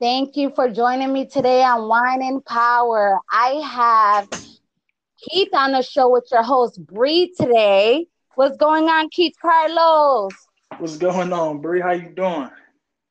Thank 0.00 0.36
you 0.36 0.52
for 0.54 0.70
joining 0.70 1.12
me 1.12 1.26
today 1.26 1.64
on 1.64 1.88
Wine 1.88 2.22
and 2.22 2.44
Power. 2.44 3.18
I 3.32 3.48
have 3.68 4.28
Keith 5.20 5.52
on 5.52 5.72
the 5.72 5.82
show 5.82 6.08
with 6.08 6.28
your 6.30 6.44
host 6.44 6.86
Bree 6.86 7.34
today. 7.36 8.06
What's 8.36 8.56
going 8.56 8.88
on, 8.88 9.08
Keith 9.10 9.34
Carlos? 9.42 10.30
What's 10.78 10.98
going 10.98 11.32
on, 11.32 11.60
Bree? 11.60 11.80
How 11.80 11.90
you 11.90 12.10
doing? 12.10 12.48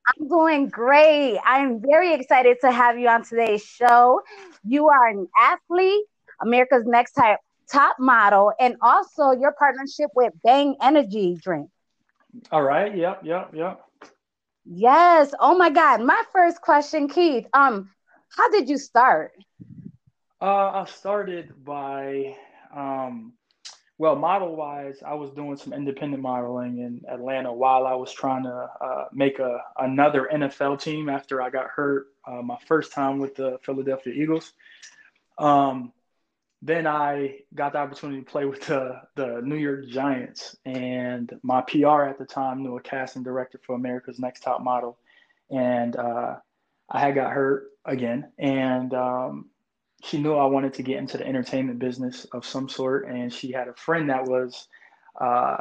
I'm 0.07 0.27
doing 0.29 0.69
great. 0.69 1.37
I'm 1.43 1.81
very 1.81 2.13
excited 2.13 2.55
to 2.61 2.71
have 2.71 2.97
you 2.97 3.09
on 3.09 3.25
today's 3.25 3.65
show. 3.65 4.21
You 4.65 4.87
are 4.87 5.09
an 5.09 5.27
athlete, 5.37 6.05
America's 6.41 6.85
Next 6.85 7.11
Top 7.15 7.41
top 7.69 7.97
model, 7.99 8.53
and 8.61 8.77
also 8.81 9.31
your 9.31 9.53
partnership 9.59 10.09
with 10.15 10.31
Bang 10.41 10.77
Energy 10.81 11.35
Drink. 11.35 11.69
All 12.49 12.63
right. 12.63 12.95
Yep. 12.95 13.25
Yep. 13.25 13.53
Yep. 13.53 13.86
Yes. 14.69 15.33
Oh 15.39 15.57
my 15.57 15.69
God. 15.69 16.01
My 16.01 16.21
first 16.33 16.61
question, 16.61 17.07
Keith. 17.07 17.47
Um, 17.53 17.89
how 18.29 18.49
did 18.49 18.67
you 18.69 18.77
start? 18.77 19.31
Uh, 20.41 20.83
I 20.83 20.85
started 20.85 21.63
by, 21.63 22.35
um, 22.75 23.33
well, 23.97 24.15
model 24.15 24.55
wise, 24.55 24.97
I 25.05 25.15
was 25.15 25.31
doing 25.31 25.55
some 25.55 25.73
independent 25.73 26.21
modeling 26.21 26.79
in 26.79 27.01
Atlanta 27.09 27.51
while 27.51 27.87
I 27.87 27.95
was 27.95 28.11
trying 28.11 28.43
to 28.43 28.69
uh, 28.81 29.05
make 29.13 29.39
a 29.39 29.59
another 29.79 30.29
NFL 30.31 30.81
team 30.81 31.09
after 31.09 31.41
I 31.41 31.49
got 31.49 31.67
hurt 31.67 32.07
uh, 32.27 32.41
my 32.41 32.57
first 32.67 32.91
time 32.91 33.19
with 33.19 33.35
the 33.35 33.57
Philadelphia 33.63 34.13
Eagles. 34.13 34.53
Um, 35.39 35.93
then 36.61 36.87
I 36.87 37.39
got 37.53 37.73
the 37.73 37.79
opportunity 37.79 38.19
to 38.23 38.29
play 38.29 38.45
with 38.45 38.65
the, 38.65 39.01
the 39.15 39.41
New 39.43 39.57
York 39.57 39.87
Giants. 39.87 40.55
And 40.65 41.31
my 41.43 41.61
PR 41.61 42.03
at 42.03 42.17
the 42.17 42.25
time 42.25 42.63
knew 42.63 42.77
a 42.77 42.81
casting 42.81 43.23
director 43.23 43.59
for 43.63 43.75
America's 43.75 44.19
Next 44.19 44.41
Top 44.41 44.61
Model. 44.61 44.97
And 45.51 45.95
uh, 45.95 46.37
I 46.89 46.99
had 46.99 47.15
got 47.15 47.31
hurt 47.31 47.67
again. 47.85 48.31
And 48.39 48.93
um, 48.95 49.49
she 50.03 50.17
knew 50.17 50.33
I 50.33 50.45
wanted 50.45 50.73
to 50.75 50.83
get 50.83 50.97
into 50.97 51.19
the 51.19 51.27
entertainment 51.27 51.77
business 51.77 52.25
of 52.33 52.43
some 52.43 52.67
sort. 52.67 53.07
And 53.07 53.31
she 53.31 53.51
had 53.51 53.67
a 53.67 53.75
friend 53.75 54.09
that 54.09 54.25
was 54.25 54.67
uh, 55.21 55.57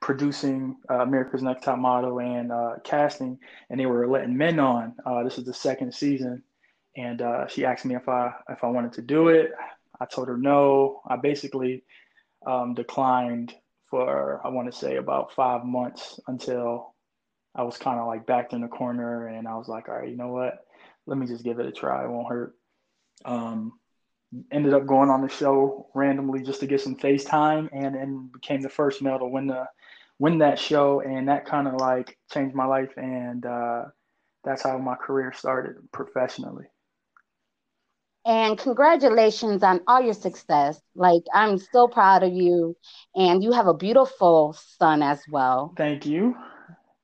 producing 0.00 0.76
uh, 0.88 1.00
America's 1.00 1.42
Next 1.42 1.64
Top 1.64 1.80
Model 1.80 2.20
and 2.20 2.52
uh, 2.52 2.74
casting. 2.84 3.40
And 3.70 3.80
they 3.80 3.86
were 3.86 4.06
letting 4.06 4.36
men 4.36 4.60
on. 4.60 4.94
Uh, 5.04 5.24
this 5.24 5.36
is 5.36 5.44
the 5.44 5.54
second 5.54 5.92
season. 5.92 6.44
And 6.96 7.22
uh, 7.22 7.48
she 7.48 7.64
asked 7.64 7.84
me 7.84 7.96
if 7.96 8.08
I 8.08 8.32
if 8.48 8.62
I 8.62 8.68
wanted 8.68 8.92
to 8.94 9.02
do 9.02 9.28
it. 9.28 9.50
I 10.00 10.06
told 10.06 10.28
her 10.28 10.36
no. 10.36 11.02
I 11.06 11.16
basically 11.16 11.84
um, 12.46 12.74
declined 12.74 13.54
for, 13.90 14.40
I 14.44 14.48
want 14.48 14.70
to 14.70 14.78
say, 14.78 14.96
about 14.96 15.32
five 15.32 15.64
months 15.64 16.20
until 16.28 16.94
I 17.54 17.62
was 17.62 17.76
kind 17.76 17.98
of 17.98 18.06
like 18.06 18.26
backed 18.26 18.52
in 18.52 18.60
the 18.60 18.68
corner 18.68 19.28
and 19.28 19.48
I 19.48 19.56
was 19.56 19.68
like, 19.68 19.88
all 19.88 19.96
right, 19.96 20.08
you 20.08 20.16
know 20.16 20.28
what? 20.28 20.58
Let 21.06 21.18
me 21.18 21.26
just 21.26 21.44
give 21.44 21.58
it 21.58 21.66
a 21.66 21.72
try. 21.72 22.04
It 22.04 22.10
won't 22.10 22.28
hurt. 22.28 22.54
Um, 23.24 23.72
ended 24.52 24.74
up 24.74 24.86
going 24.86 25.08
on 25.08 25.22
the 25.22 25.28
show 25.28 25.88
randomly 25.94 26.42
just 26.42 26.60
to 26.60 26.66
get 26.66 26.80
some 26.80 26.96
FaceTime 26.96 27.68
and 27.72 27.94
then 27.94 28.30
became 28.32 28.60
the 28.60 28.68
first 28.68 29.02
male 29.02 29.18
to 29.18 29.26
win 29.26 29.46
the 29.46 29.64
win 30.18 30.38
that 30.38 30.58
show 30.58 31.00
and 31.00 31.28
that 31.28 31.46
kind 31.46 31.66
of 31.66 31.74
like 31.74 32.18
changed 32.32 32.54
my 32.54 32.66
life 32.66 32.92
and 32.96 33.46
uh, 33.46 33.84
that's 34.44 34.62
how 34.62 34.76
my 34.76 34.96
career 34.96 35.32
started 35.32 35.76
professionally 35.92 36.66
and 38.28 38.58
congratulations 38.58 39.62
on 39.62 39.80
all 39.86 40.02
your 40.02 40.12
success. 40.12 40.80
Like 40.94 41.22
I'm 41.32 41.56
so 41.56 41.88
proud 41.88 42.22
of 42.22 42.32
you, 42.32 42.76
and 43.16 43.42
you 43.42 43.52
have 43.52 43.66
a 43.66 43.74
beautiful 43.74 44.54
son 44.78 45.02
as 45.02 45.22
well. 45.30 45.72
Thank 45.76 46.04
you, 46.04 46.36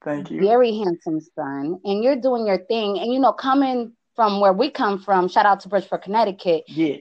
thank 0.05 0.31
you. 0.31 0.41
Very 0.41 0.77
handsome 0.77 1.21
son, 1.35 1.81
and 1.83 2.05
you're 2.05 2.21
doing 2.21 2.47
your 2.47 2.59
thing. 2.67 2.99
And 2.99 3.13
you 3.13 3.19
know, 3.19 3.33
coming 3.33 3.93
from 4.15 4.41
where 4.41 4.53
we 4.53 4.71
come 4.71 4.99
from, 5.01 5.29
shout 5.29 5.47
out 5.47 5.61
to 5.61 5.69
Bridgeport, 5.69 6.03
Connecticut. 6.03 6.65
Yeah, 6.69 6.97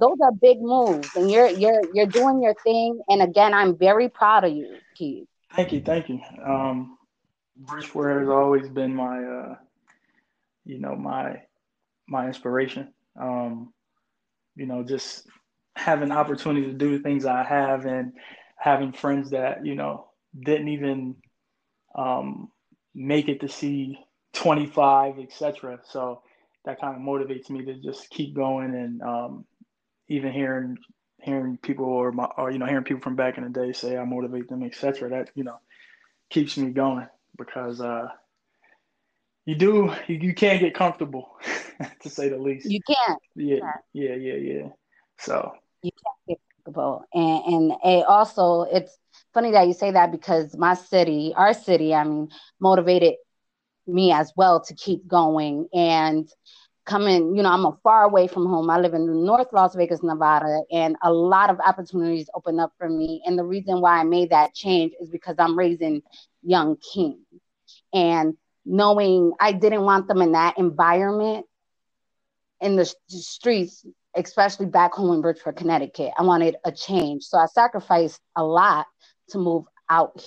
those 0.00 0.18
are 0.20 0.32
big 0.32 0.58
moves, 0.60 1.08
and 1.14 1.30
you're 1.30 1.48
you're 1.48 1.82
you're 1.94 2.06
doing 2.06 2.42
your 2.42 2.54
thing. 2.64 3.00
And 3.08 3.22
again, 3.22 3.54
I'm 3.54 3.78
very 3.78 4.08
proud 4.08 4.44
of 4.44 4.52
you, 4.52 4.78
Keith. 4.96 5.28
Thank 5.54 5.72
you, 5.72 5.80
thank 5.80 6.08
you. 6.08 6.20
Um, 6.44 6.98
Bridgeport 7.56 8.20
has 8.20 8.28
always 8.28 8.68
been 8.68 8.94
my, 8.94 9.22
uh, 9.22 9.54
you 10.64 10.80
know, 10.80 10.96
my 10.96 11.42
my 12.08 12.26
inspiration 12.26 12.92
um, 13.18 13.72
you 14.56 14.66
know, 14.66 14.82
just 14.82 15.26
having 15.76 16.12
opportunity 16.12 16.66
to 16.66 16.72
do 16.72 16.98
things 16.98 17.24
I 17.24 17.44
have 17.44 17.86
and 17.86 18.12
having 18.56 18.92
friends 18.92 19.30
that, 19.30 19.64
you 19.64 19.74
know, 19.74 20.08
didn't 20.38 20.68
even 20.68 21.16
um, 21.94 22.50
make 22.94 23.28
it 23.28 23.40
to 23.40 23.48
see 23.48 23.98
25, 24.34 25.18
etc. 25.18 25.80
So 25.84 26.22
that 26.64 26.80
kind 26.80 26.96
of 26.96 27.02
motivates 27.02 27.50
me 27.50 27.64
to 27.64 27.74
just 27.74 28.10
keep 28.10 28.34
going 28.34 28.74
and 28.74 29.02
um, 29.02 29.44
even 30.08 30.32
hearing 30.32 30.76
hearing 31.22 31.58
people 31.58 31.84
or, 31.84 32.12
my, 32.12 32.24
or 32.38 32.50
you 32.50 32.58
know 32.58 32.66
hearing 32.66 32.84
people 32.84 33.02
from 33.02 33.16
back 33.16 33.36
in 33.36 33.44
the 33.44 33.50
day 33.50 33.72
say 33.72 33.96
I 33.96 34.04
motivate 34.04 34.48
them, 34.48 34.62
etc. 34.62 35.10
That 35.10 35.30
you 35.34 35.44
know 35.44 35.58
keeps 36.30 36.56
me 36.56 36.70
going 36.70 37.06
because 37.36 37.80
uh, 37.80 38.08
you 39.46 39.54
do 39.54 39.92
you, 40.06 40.16
you 40.16 40.34
can't 40.34 40.60
get 40.60 40.74
comfortable 40.74 41.38
to 42.02 42.10
say 42.10 42.28
the 42.28 42.38
least. 42.38 42.70
You 42.70 42.80
can't. 42.86 43.18
Yeah, 43.34 43.72
yeah, 43.92 44.14
yeah, 44.14 44.34
yeah. 44.34 44.68
So 45.18 45.52
you 45.82 45.90
can't 45.92 46.16
get 46.28 46.38
comfortable, 46.54 47.04
and 47.14 47.54
and 47.54 47.72
it 47.84 48.06
also 48.06 48.62
it's 48.62 48.96
funny 49.32 49.52
that 49.52 49.66
you 49.66 49.72
say 49.72 49.90
that 49.92 50.12
because 50.12 50.56
my 50.56 50.74
city, 50.74 51.32
our 51.36 51.54
city, 51.54 51.94
I 51.94 52.04
mean, 52.04 52.28
motivated 52.60 53.14
me 53.86 54.12
as 54.12 54.32
well 54.36 54.60
to 54.60 54.74
keep 54.74 55.06
going 55.08 55.66
and 55.72 56.28
coming 56.86 57.34
you 57.36 57.42
know 57.42 57.50
i'm 57.50 57.64
a 57.64 57.76
far 57.82 58.04
away 58.04 58.26
from 58.26 58.46
home 58.46 58.70
i 58.70 58.78
live 58.78 58.94
in 58.94 59.24
north 59.24 59.48
las 59.52 59.74
vegas 59.74 60.02
nevada 60.02 60.62
and 60.72 60.96
a 61.02 61.12
lot 61.12 61.50
of 61.50 61.58
opportunities 61.60 62.28
open 62.34 62.58
up 62.58 62.72
for 62.78 62.88
me 62.88 63.22
and 63.26 63.38
the 63.38 63.44
reason 63.44 63.80
why 63.80 63.98
i 63.98 64.04
made 64.04 64.30
that 64.30 64.54
change 64.54 64.92
is 65.00 65.10
because 65.10 65.36
i'm 65.38 65.58
raising 65.58 66.02
young 66.42 66.76
kings 66.76 67.18
and 67.92 68.34
knowing 68.64 69.32
I 69.40 69.52
didn't 69.52 69.82
want 69.82 70.08
them 70.08 70.22
in 70.22 70.32
that 70.32 70.58
environment 70.58 71.46
in 72.60 72.76
the 72.76 72.92
streets, 73.08 73.84
especially 74.14 74.66
back 74.66 74.92
home 74.92 75.14
in 75.14 75.20
Bridgeport, 75.20 75.56
Connecticut. 75.56 76.12
I 76.18 76.22
wanted 76.22 76.56
a 76.64 76.72
change. 76.72 77.24
So 77.24 77.38
I 77.38 77.46
sacrificed 77.46 78.20
a 78.36 78.44
lot 78.44 78.86
to 79.30 79.38
move 79.38 79.64
out 79.88 80.24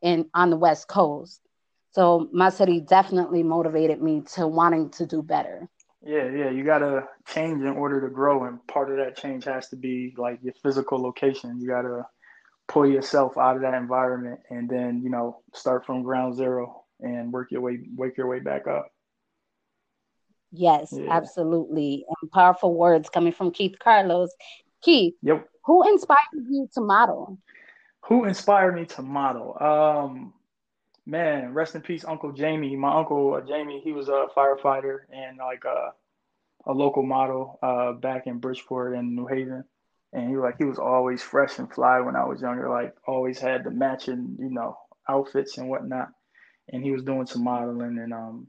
in 0.00 0.28
on 0.34 0.50
the 0.50 0.56
West 0.56 0.88
Coast. 0.88 1.40
So 1.90 2.28
my 2.32 2.48
city 2.48 2.80
definitely 2.80 3.42
motivated 3.42 4.00
me 4.00 4.22
to 4.34 4.46
wanting 4.46 4.90
to 4.90 5.06
do 5.06 5.22
better. 5.22 5.68
Yeah, 6.04 6.28
yeah, 6.30 6.50
you 6.50 6.64
gotta 6.64 7.06
change 7.28 7.62
in 7.62 7.68
order 7.68 8.00
to 8.00 8.08
grow, 8.08 8.44
and 8.44 8.66
part 8.66 8.90
of 8.90 8.96
that 8.96 9.16
change 9.16 9.44
has 9.44 9.68
to 9.68 9.76
be 9.76 10.14
like 10.16 10.40
your 10.42 10.54
physical 10.62 11.00
location. 11.00 11.60
You 11.60 11.68
gotta 11.68 12.04
pull 12.66 12.86
yourself 12.88 13.38
out 13.38 13.56
of 13.56 13.62
that 13.62 13.74
environment, 13.74 14.40
and 14.50 14.68
then 14.68 15.00
you 15.02 15.10
know 15.10 15.42
start 15.54 15.86
from 15.86 16.02
ground 16.02 16.34
zero 16.34 16.84
and 17.00 17.32
work 17.32 17.52
your 17.52 17.60
way 17.60 17.78
wake 17.96 18.16
your 18.16 18.26
way 18.26 18.40
back 18.40 18.66
up. 18.66 18.91
Yes, 20.52 20.92
yeah. 20.92 21.10
absolutely. 21.10 22.04
And 22.20 22.30
powerful 22.30 22.74
words 22.74 23.08
coming 23.08 23.32
from 23.32 23.50
Keith 23.50 23.76
Carlos. 23.78 24.30
Keith, 24.82 25.14
yep. 25.22 25.48
who 25.64 25.88
inspired 25.88 26.18
you 26.34 26.68
to 26.74 26.80
model? 26.80 27.38
Who 28.06 28.24
inspired 28.24 28.74
me 28.74 28.84
to 28.86 29.02
model? 29.02 29.56
Um, 29.60 30.34
man, 31.06 31.54
rest 31.54 31.74
in 31.74 31.80
peace, 31.80 32.04
Uncle 32.04 32.32
Jamie. 32.32 32.76
My 32.76 32.94
uncle 32.96 33.34
uh, 33.34 33.46
Jamie, 33.46 33.80
he 33.82 33.92
was 33.92 34.08
a 34.08 34.26
firefighter 34.36 35.00
and 35.12 35.38
like 35.38 35.64
a, 35.64 35.92
a 36.66 36.72
local 36.72 37.02
model 37.02 37.58
uh, 37.62 37.92
back 37.92 38.26
in 38.26 38.38
Bridgeport 38.38 38.94
and 38.94 39.16
New 39.16 39.26
Haven. 39.26 39.64
And 40.12 40.28
he 40.28 40.36
was 40.36 40.42
like 40.42 40.58
he 40.58 40.64
was 40.64 40.78
always 40.78 41.22
fresh 41.22 41.58
and 41.58 41.72
fly 41.72 42.00
when 42.00 42.16
I 42.16 42.24
was 42.24 42.42
younger. 42.42 42.68
Like 42.68 42.94
always 43.06 43.38
had 43.38 43.64
the 43.64 43.70
matching, 43.70 44.36
you 44.38 44.50
know, 44.50 44.76
outfits 45.08 45.56
and 45.56 45.68
whatnot 45.68 46.10
and 46.68 46.82
he 46.82 46.90
was 46.90 47.02
doing 47.02 47.26
some 47.26 47.44
modeling 47.44 47.98
and 47.98 48.12
um 48.12 48.46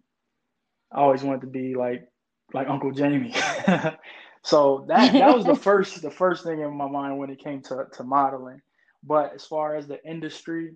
I 0.94 1.02
always 1.02 1.24
wanted 1.24 1.42
to 1.42 1.48
be 1.48 1.76
like 1.76 2.08
like 2.54 2.70
Uncle 2.70 2.92
Jamie. 2.92 3.34
so 4.44 4.86
that 4.88 5.14
that 5.14 5.36
was 5.36 5.46
the 5.46 5.56
first 5.70 6.02
the 6.02 6.12
first 6.12 6.44
thing 6.44 6.62
in 6.62 6.76
my 6.76 6.88
mind 6.88 7.18
when 7.18 7.30
it 7.30 7.44
came 7.44 7.62
to, 7.64 7.88
to 7.94 8.04
modeling. 8.04 8.62
But 9.04 9.34
as 9.36 9.46
far 9.46 9.76
as 9.76 9.88
the 9.88 10.04
industry, 10.06 10.76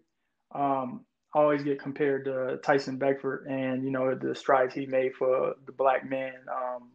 um, 0.54 1.06
I 1.34 1.40
always 1.40 1.64
get 1.64 1.80
compared 1.80 2.26
to 2.26 2.58
Tyson 2.64 2.98
Beckford 2.98 3.48
and 3.48 3.84
you 3.84 3.92
know 3.92 4.16
the 4.16 4.36
strides 4.36 4.74
he 4.74 4.86
made 4.86 5.14
for 5.16 5.54
the 5.66 5.72
black 5.72 6.10
man. 6.10 6.34
Um, 6.52 6.92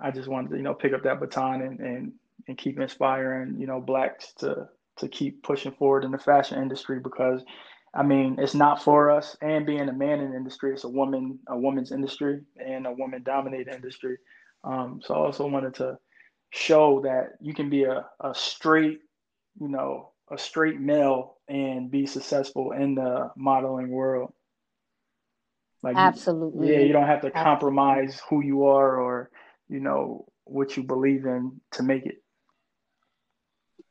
I 0.00 0.10
just 0.10 0.28
wanted 0.28 0.50
to 0.50 0.56
you 0.56 0.62
know 0.62 0.74
pick 0.74 0.94
up 0.94 1.02
that 1.02 1.20
baton 1.20 1.62
and, 1.62 1.80
and 1.80 2.12
and 2.48 2.56
keep 2.56 2.80
inspiring 2.80 3.56
you 3.58 3.66
know 3.66 3.80
blacks 3.80 4.32
to 4.38 4.68
to 4.96 5.08
keep 5.08 5.42
pushing 5.42 5.72
forward 5.72 6.04
in 6.04 6.10
the 6.10 6.18
fashion 6.18 6.62
industry 6.62 7.00
because 7.00 7.42
I 7.92 8.02
mean, 8.02 8.36
it's 8.38 8.54
not 8.54 8.82
for 8.82 9.10
us. 9.10 9.36
And 9.42 9.66
being 9.66 9.88
a 9.88 9.92
man 9.92 10.20
in 10.20 10.30
the 10.30 10.36
industry, 10.36 10.72
it's 10.72 10.84
a 10.84 10.88
woman, 10.88 11.40
a 11.48 11.58
woman's 11.58 11.92
industry, 11.92 12.40
and 12.56 12.86
a 12.86 12.92
woman-dominated 12.92 13.74
industry. 13.74 14.18
Um, 14.62 15.00
so 15.04 15.14
I 15.14 15.18
also 15.18 15.46
wanted 15.48 15.74
to 15.76 15.98
show 16.50 17.00
that 17.02 17.32
you 17.40 17.54
can 17.54 17.70
be 17.70 17.84
a, 17.84 18.04
a 18.20 18.34
straight, 18.34 19.00
you 19.60 19.68
know, 19.68 20.12
a 20.30 20.38
straight 20.38 20.80
male 20.80 21.38
and 21.48 21.90
be 21.90 22.06
successful 22.06 22.72
in 22.72 22.94
the 22.94 23.30
modeling 23.36 23.90
world. 23.90 24.32
Like 25.82 25.96
absolutely, 25.96 26.72
yeah, 26.72 26.80
you 26.80 26.92
don't 26.92 27.06
have 27.06 27.22
to 27.22 27.28
absolutely. 27.28 27.42
compromise 27.42 28.20
who 28.28 28.42
you 28.42 28.66
are 28.66 29.00
or 29.00 29.30
you 29.68 29.80
know 29.80 30.26
what 30.44 30.76
you 30.76 30.82
believe 30.82 31.24
in 31.24 31.60
to 31.72 31.82
make 31.82 32.04
it. 32.04 32.22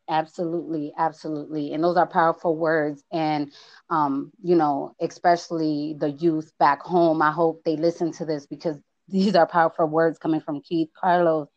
Absolutely, 0.09 0.91
absolutely. 0.97 1.73
And 1.73 1.83
those 1.83 1.95
are 1.95 2.07
powerful 2.07 2.57
words. 2.57 3.03
And, 3.13 3.51
um, 3.91 4.31
you 4.43 4.55
know, 4.55 4.95
especially 4.99 5.95
the 5.99 6.09
youth 6.09 6.51
back 6.59 6.81
home, 6.81 7.21
I 7.21 7.31
hope 7.31 7.61
they 7.63 7.77
listen 7.77 8.11
to 8.13 8.25
this 8.25 8.47
because 8.47 8.77
these 9.07 9.35
are 9.35 9.47
powerful 9.47 9.87
words 9.87 10.19
coming 10.19 10.41
from 10.41 10.61
Keith 10.61 10.89
Carlos. 10.99 11.47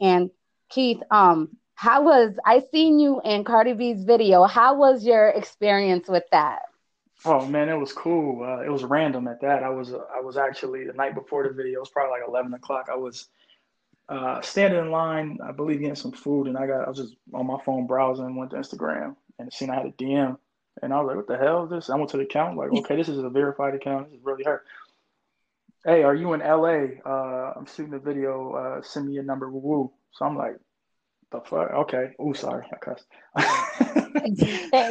And 0.00 0.30
Keith, 0.70 1.00
um, 1.10 1.56
how 1.74 2.02
was 2.02 2.34
I 2.44 2.62
seen 2.72 2.98
you 2.98 3.20
in 3.24 3.44
Cardi 3.44 3.72
B's 3.72 4.04
video? 4.04 4.44
How 4.44 4.76
was 4.76 5.04
your 5.04 5.28
experience 5.28 6.08
with 6.08 6.24
that? 6.30 6.60
Oh 7.24 7.46
man, 7.46 7.68
it 7.68 7.76
was 7.76 7.92
cool. 7.92 8.42
Uh, 8.42 8.62
it 8.62 8.70
was 8.70 8.84
random 8.84 9.28
at 9.28 9.40
that. 9.40 9.62
I 9.62 9.70
was 9.70 9.92
uh, 9.94 10.00
I 10.14 10.20
was 10.20 10.36
actually 10.36 10.86
the 10.86 10.92
night 10.92 11.14
before 11.14 11.46
the 11.46 11.54
video. 11.54 11.78
It 11.78 11.80
was 11.80 11.90
probably 11.90 12.20
like 12.20 12.28
eleven 12.28 12.52
o'clock. 12.52 12.88
I 12.92 12.96
was 12.96 13.28
uh, 14.08 14.40
standing 14.42 14.80
in 14.80 14.90
line, 14.90 15.38
I 15.42 15.52
believe 15.52 15.80
getting 15.80 15.94
some 15.94 16.12
food, 16.12 16.46
and 16.46 16.56
I 16.56 16.66
got 16.66 16.84
I 16.84 16.88
was 16.88 16.98
just 16.98 17.16
on 17.32 17.46
my 17.46 17.58
phone 17.64 17.86
browsing, 17.86 18.36
went 18.36 18.50
to 18.50 18.56
Instagram, 18.56 19.16
and 19.38 19.52
seen 19.52 19.70
I 19.70 19.76
had 19.76 19.86
a 19.86 19.92
DM, 19.92 20.36
and 20.82 20.92
I 20.92 21.00
was 21.00 21.08
like, 21.08 21.16
"What 21.16 21.26
the 21.26 21.38
hell 21.38 21.64
is 21.64 21.70
this?" 21.70 21.90
I 21.90 21.96
went 21.96 22.10
to 22.10 22.18
the 22.18 22.24
account, 22.24 22.56
like, 22.56 22.70
"Okay, 22.70 22.96
this 22.96 23.08
is 23.08 23.18
a 23.18 23.30
verified 23.30 23.74
account. 23.74 24.10
This 24.10 24.18
is 24.18 24.24
really 24.24 24.44
her." 24.44 24.62
Hey, 25.84 26.02
are 26.02 26.14
you 26.14 26.32
in 26.32 26.40
LA? 26.40 27.00
Uh, 27.04 27.52
I'm 27.56 27.66
shooting 27.66 27.94
a 27.94 27.98
video. 27.98 28.52
Uh, 28.52 28.82
send 28.82 29.06
me 29.06 29.14
your 29.14 29.24
number. 29.24 29.50
Woo 29.50 29.60
woo. 29.60 29.92
So 30.12 30.24
I'm 30.24 30.36
like, 30.36 30.56
the 31.34 31.40
fuck? 31.40 31.70
Okay. 31.70 32.12
Oh, 32.18 32.32
sorry, 32.32 32.66
I 32.72 32.76
cussed. 32.76 33.06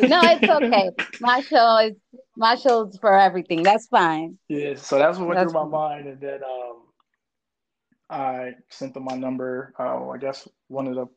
no, 0.07 0.21
it's 0.23 0.49
okay. 0.49 0.91
My 1.19 1.41
show 1.41 1.77
is 1.77 1.93
my 2.35 2.55
show's 2.55 2.97
for 2.97 3.17
everything. 3.17 3.63
That's 3.63 3.87
fine. 3.87 4.37
Yeah. 4.47 4.75
So 4.75 4.97
that's 4.97 5.17
what 5.17 5.29
went 5.29 5.39
that's 5.39 5.51
through 5.51 5.65
my 5.65 5.69
mind, 5.69 6.07
and 6.07 6.19
then 6.19 6.41
um, 6.43 6.82
I 8.09 8.53
sent 8.69 8.93
them 8.93 9.05
my 9.05 9.15
number. 9.15 9.73
Uh, 9.79 10.09
I 10.09 10.17
guess 10.17 10.47
one 10.67 10.87
of 10.87 10.95
the 10.95 11.07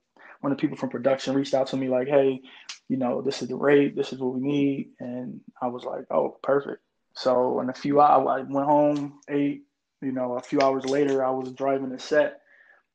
one 0.41 0.53
of 0.53 0.59
the 0.59 0.61
people 0.61 0.77
from 0.77 0.91
production 0.91 1.35
reached 1.35 1.55
out 1.55 1.69
to 1.69 1.77
me 1.77 1.89
like, 1.89 2.09
"Hey, 2.09 2.41
you 2.89 2.97
know, 2.97 3.23
this 3.23 3.43
is 3.43 3.49
the 3.49 3.57
rate. 3.57 3.97
This 3.97 4.13
is 4.13 4.19
what 4.19 4.35
we 4.35 4.41
need." 4.41 4.91
And 5.01 5.41
I 5.61 5.69
was 5.69 5.85
like, 5.85 6.05
"Oh, 6.11 6.39
perfect." 6.43 6.83
So 7.15 7.61
in 7.61 7.71
a 7.71 7.75
few 7.75 8.01
hours, 8.01 8.29
I 8.29 8.53
went 8.53 8.67
home, 8.67 9.21
ate. 9.29 9.63
You 10.03 10.13
know, 10.13 10.35
a 10.35 10.43
few 10.43 10.61
hours 10.61 10.85
later, 10.85 11.25
I 11.25 11.31
was 11.31 11.53
driving 11.53 11.89
the 11.89 11.99
set, 11.99 12.41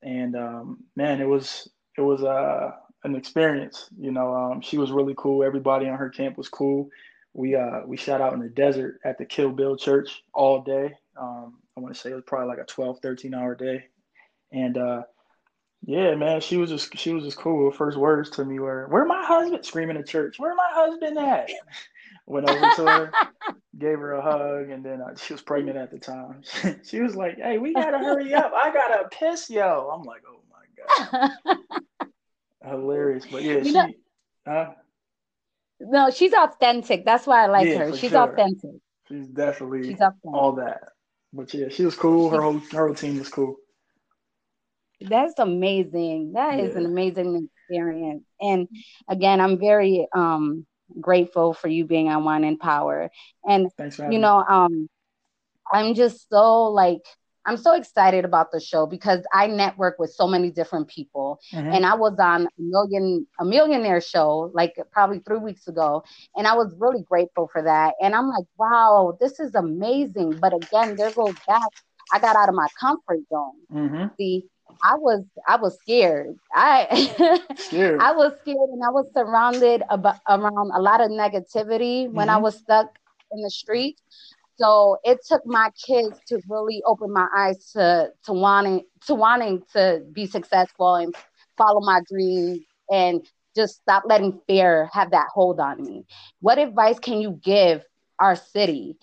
and 0.03 0.35
um, 0.35 0.83
man, 0.95 1.19
it 1.19 1.27
was 1.27 1.67
it 1.97 2.01
was 2.01 2.23
uh, 2.23 2.71
an 3.03 3.15
experience. 3.15 3.89
You 3.97 4.11
know, 4.11 4.33
um, 4.33 4.61
she 4.61 4.77
was 4.77 4.91
really 4.91 5.15
cool. 5.17 5.43
Everybody 5.43 5.89
on 5.89 5.97
her 5.97 6.09
camp 6.09 6.37
was 6.37 6.49
cool. 6.49 6.89
We 7.33 7.55
uh, 7.55 7.81
we 7.85 7.97
shot 7.97 8.21
out 8.21 8.33
in 8.33 8.39
the 8.39 8.49
desert 8.49 8.99
at 9.03 9.17
the 9.17 9.25
Kill 9.25 9.51
Bill 9.51 9.75
Church 9.75 10.23
all 10.33 10.61
day. 10.61 10.93
Um, 11.19 11.57
I 11.81 11.83
want 11.83 11.95
to 11.95 11.99
say 12.01 12.11
it 12.11 12.15
was 12.15 12.23
probably 12.27 12.47
like 12.47 12.59
a 12.59 12.65
12, 12.65 12.99
13 13.01 13.33
hour 13.33 13.55
day. 13.55 13.85
And 14.51 14.77
uh, 14.77 15.01
yeah, 15.83 16.13
man, 16.13 16.41
she 16.41 16.57
was 16.57 16.69
just 16.69 16.95
she 16.95 17.11
was 17.11 17.23
just 17.23 17.37
cool. 17.37 17.71
Her 17.71 17.75
first 17.75 17.97
words 17.97 18.29
to 18.31 18.45
me 18.45 18.59
were, 18.59 18.87
"Where 18.89 19.05
my 19.05 19.23
husband?" 19.25 19.65
Screaming 19.65 19.97
at 19.97 20.07
church, 20.07 20.37
"Where 20.37 20.53
my 20.53 20.69
husband 20.71 21.17
at?" 21.17 21.49
Went 22.27 22.47
over 22.47 22.69
to 22.75 22.83
her, 22.83 23.11
gave 23.79 23.97
her 23.97 24.13
a 24.13 24.21
hug, 24.21 24.69
and 24.69 24.85
then 24.85 25.01
uh, 25.01 25.15
she 25.15 25.33
was 25.33 25.41
pregnant 25.41 25.77
at 25.77 25.89
the 25.89 25.97
time. 25.97 26.43
she 26.83 26.99
was 26.99 27.15
like, 27.15 27.37
"Hey, 27.37 27.57
we 27.57 27.73
gotta 27.73 27.97
hurry 27.97 28.33
up. 28.33 28.51
I 28.53 28.71
gotta 28.71 29.09
piss, 29.09 29.49
yo." 29.49 29.89
I'm 29.91 30.03
like, 30.03 30.21
"Oh 30.27 30.41
my 30.51 31.57
god." 31.57 31.57
Hilarious, 32.63 33.25
but 33.31 33.41
yeah, 33.41 33.57
you 33.57 33.65
she. 33.65 33.71
Know, 33.71 33.89
uh, 34.45 34.73
no, 35.79 36.11
she's 36.11 36.33
authentic. 36.33 37.05
That's 37.05 37.25
why 37.25 37.45
I 37.45 37.47
like 37.47 37.67
yeah, 37.67 37.77
her. 37.79 37.97
She's 37.97 38.11
sure. 38.11 38.31
authentic. 38.31 38.81
She's 39.07 39.27
definitely 39.27 39.83
she's 39.83 39.99
authentic. 39.99 40.19
all 40.25 40.53
that. 40.53 40.89
But 41.33 41.53
yeah, 41.53 41.69
she 41.69 41.85
was 41.85 41.95
cool. 41.95 42.29
Her 42.29 42.41
whole 42.41 42.59
her 42.71 42.87
whole 42.87 42.95
team 42.95 43.19
was 43.19 43.29
cool. 43.29 43.55
That's 44.99 45.39
amazing. 45.39 46.33
That 46.33 46.59
yeah. 46.59 46.65
is 46.65 46.75
an 46.75 46.85
amazing 46.85 47.49
experience. 47.69 48.23
And 48.39 48.67
again, 49.09 49.39
I'm 49.39 49.57
very 49.57 50.07
um 50.13 50.65
grateful 50.99 51.53
for 51.53 51.69
you 51.69 51.85
being 51.85 52.09
on 52.09 52.25
Wine 52.25 52.43
and 52.43 52.59
Power. 52.59 53.09
And 53.45 53.69
you 54.09 54.19
know, 54.19 54.43
um 54.47 54.89
I'm 55.71 55.93
just 55.93 56.29
so 56.29 56.65
like 56.65 57.01
I'm 57.45 57.57
so 57.57 57.73
excited 57.73 58.25
about 58.25 58.51
the 58.51 58.59
show 58.59 58.85
because 58.85 59.21
I 59.33 59.47
network 59.47 59.97
with 59.99 60.11
so 60.11 60.27
many 60.27 60.51
different 60.51 60.87
people. 60.87 61.39
Mm-hmm. 61.53 61.73
And 61.73 61.85
I 61.85 61.95
was 61.95 62.17
on 62.19 62.45
a 62.45 62.49
million 62.61 63.27
a 63.39 63.45
millionaire 63.45 64.01
show 64.01 64.51
like 64.53 64.75
probably 64.91 65.19
three 65.19 65.39
weeks 65.39 65.67
ago. 65.67 66.03
And 66.35 66.47
I 66.47 66.55
was 66.55 66.73
really 66.77 67.01
grateful 67.01 67.49
for 67.51 67.63
that. 67.63 67.95
And 68.01 68.15
I'm 68.15 68.29
like, 68.29 68.45
wow, 68.57 69.17
this 69.19 69.39
is 69.39 69.55
amazing. 69.55 70.39
But 70.39 70.53
again, 70.53 70.95
there 70.95 71.11
goes 71.11 71.35
back. 71.47 71.69
I 72.13 72.19
got 72.19 72.35
out 72.35 72.49
of 72.49 72.55
my 72.55 72.67
comfort 72.79 73.19
zone. 73.29 73.53
Mm-hmm. 73.73 74.07
See, 74.17 74.45
I 74.83 74.95
was 74.95 75.23
I 75.47 75.57
was 75.57 75.77
scared. 75.81 76.35
I 76.53 76.87
scared. 77.57 77.99
I 78.01 78.11
was 78.11 78.33
scared 78.41 78.69
and 78.69 78.83
I 78.83 78.89
was 78.89 79.07
surrounded 79.13 79.83
about, 79.89 80.17
around 80.27 80.71
a 80.73 80.81
lot 80.81 81.01
of 81.01 81.09
negativity 81.09 82.09
when 82.09 82.27
mm-hmm. 82.27 82.37
I 82.37 82.37
was 82.37 82.57
stuck 82.57 82.97
in 83.31 83.41
the 83.41 83.49
street. 83.49 83.99
So 84.61 84.97
it 85.03 85.19
took 85.27 85.45
my 85.45 85.71
kids 85.87 86.19
to 86.27 86.39
really 86.47 86.83
open 86.85 87.11
my 87.11 87.27
eyes 87.35 87.71
to 87.73 88.09
to 88.25 88.33
wanting 88.33 88.83
to 89.07 89.15
wanting 89.15 89.63
to 89.73 90.03
be 90.13 90.27
successful 90.27 90.95
and 90.95 91.15
follow 91.57 91.81
my 91.81 92.01
dreams 92.07 92.59
and 92.89 93.25
just 93.55 93.77
stop 93.77 94.03
letting 94.05 94.39
fear 94.47 94.89
have 94.93 95.11
that 95.11 95.27
hold 95.33 95.59
on 95.59 95.81
me. 95.83 96.05
What 96.41 96.59
advice 96.59 96.99
can 96.99 97.21
you 97.21 97.39
give 97.43 97.83
our 98.19 98.35
city, 98.35 98.97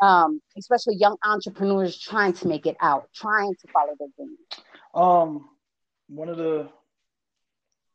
um, 0.00 0.40
especially 0.56 0.96
young 0.96 1.16
entrepreneurs 1.24 1.98
trying 1.98 2.32
to 2.34 2.48
make 2.48 2.66
it 2.66 2.76
out, 2.80 3.08
trying 3.14 3.54
to 3.54 3.68
follow 3.72 3.94
their 3.98 4.08
dreams? 4.16 4.38
Um, 4.94 5.48
one 6.08 6.28
of 6.28 6.36
the 6.36 6.68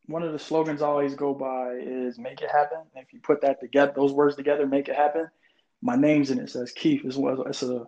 one 0.08 0.24
of 0.24 0.34
the 0.34 0.40
slogans 0.40 0.82
I 0.82 0.88
always 0.88 1.16
go 1.16 1.34
by 1.34 1.76
is 1.82 2.20
"Make 2.20 2.42
it 2.42 2.50
happen." 2.52 2.80
If 2.96 3.14
you 3.14 3.22
put 3.22 3.42
that 3.42 3.62
together, 3.62 3.94
those 3.96 4.12
words 4.12 4.36
together, 4.36 4.68
"Make 4.68 4.90
it 4.90 4.96
happen." 4.96 5.30
My 5.82 5.96
name's 5.96 6.32
in 6.32 6.40
it 6.40 6.50
says 6.50 6.72
Keith. 6.72 7.02
It's, 7.06 7.18
it's 7.18 7.64
a 7.64 7.86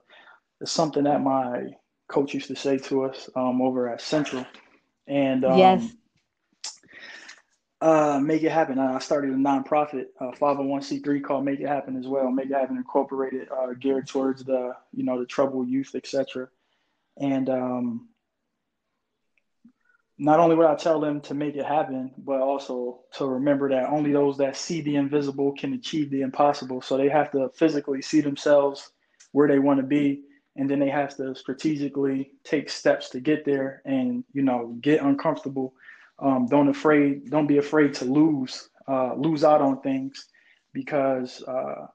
it's 0.61 0.71
something 0.71 1.03
that 1.03 1.21
my 1.21 1.75
coach 2.07 2.33
used 2.33 2.47
to 2.47 2.55
say 2.55 2.77
to 2.77 3.05
us 3.05 3.29
um, 3.35 3.61
over 3.61 3.89
at 3.89 4.01
Central, 4.01 4.45
and 5.07 5.45
um, 5.45 5.57
yes. 5.57 5.91
Uh, 7.81 8.19
make 8.21 8.43
it 8.43 8.51
happen. 8.51 8.77
I 8.77 8.99
started 8.99 9.31
a 9.31 9.35
nonprofit, 9.35 10.05
uh, 10.19 10.29
501c3 10.39 11.23
called 11.23 11.43
Make 11.43 11.61
It 11.61 11.67
Happen 11.67 11.97
as 11.97 12.07
well. 12.07 12.29
Make 12.29 12.45
It 12.45 12.53
Happen 12.53 12.77
Incorporated, 12.77 13.47
uh, 13.51 13.73
geared 13.73 14.07
towards 14.07 14.43
the 14.43 14.75
you 14.93 15.03
know 15.03 15.19
the 15.19 15.25
troubled 15.25 15.67
youth, 15.67 15.95
etc. 15.95 16.47
And 17.17 17.49
um, 17.49 18.09
not 20.21 20.39
only 20.39 20.55
would 20.55 20.67
I 20.67 20.75
tell 20.75 20.99
them 20.99 21.19
to 21.21 21.33
make 21.33 21.55
it 21.55 21.65
happen, 21.65 22.11
but 22.19 22.41
also 22.41 22.99
to 23.13 23.25
remember 23.25 23.67
that 23.69 23.89
only 23.89 24.11
those 24.11 24.37
that 24.37 24.55
see 24.55 24.79
the 24.81 24.95
invisible 24.95 25.51
can 25.53 25.73
achieve 25.73 26.11
the 26.11 26.21
impossible. 26.21 26.79
So 26.79 26.95
they 26.95 27.09
have 27.09 27.31
to 27.31 27.49
physically 27.55 28.03
see 28.03 28.21
themselves 28.21 28.91
where 29.31 29.47
they 29.47 29.57
want 29.57 29.79
to 29.79 29.85
be, 29.85 30.21
and 30.55 30.69
then 30.69 30.77
they 30.77 30.91
have 30.91 31.17
to 31.17 31.33
strategically 31.33 32.33
take 32.43 32.69
steps 32.69 33.09
to 33.09 33.19
get 33.19 33.45
there 33.45 33.81
and 33.83 34.23
you 34.31 34.43
know 34.43 34.77
get 34.81 35.01
uncomfortable. 35.01 35.73
Um, 36.19 36.45
don't 36.45 36.69
afraid, 36.69 37.31
don't 37.31 37.47
be 37.47 37.57
afraid 37.57 37.95
to 37.95 38.05
lose, 38.05 38.69
uh, 38.87 39.15
lose 39.15 39.43
out 39.43 39.61
on 39.61 39.81
things, 39.81 40.27
because 40.71 41.41
uh, 41.47 41.87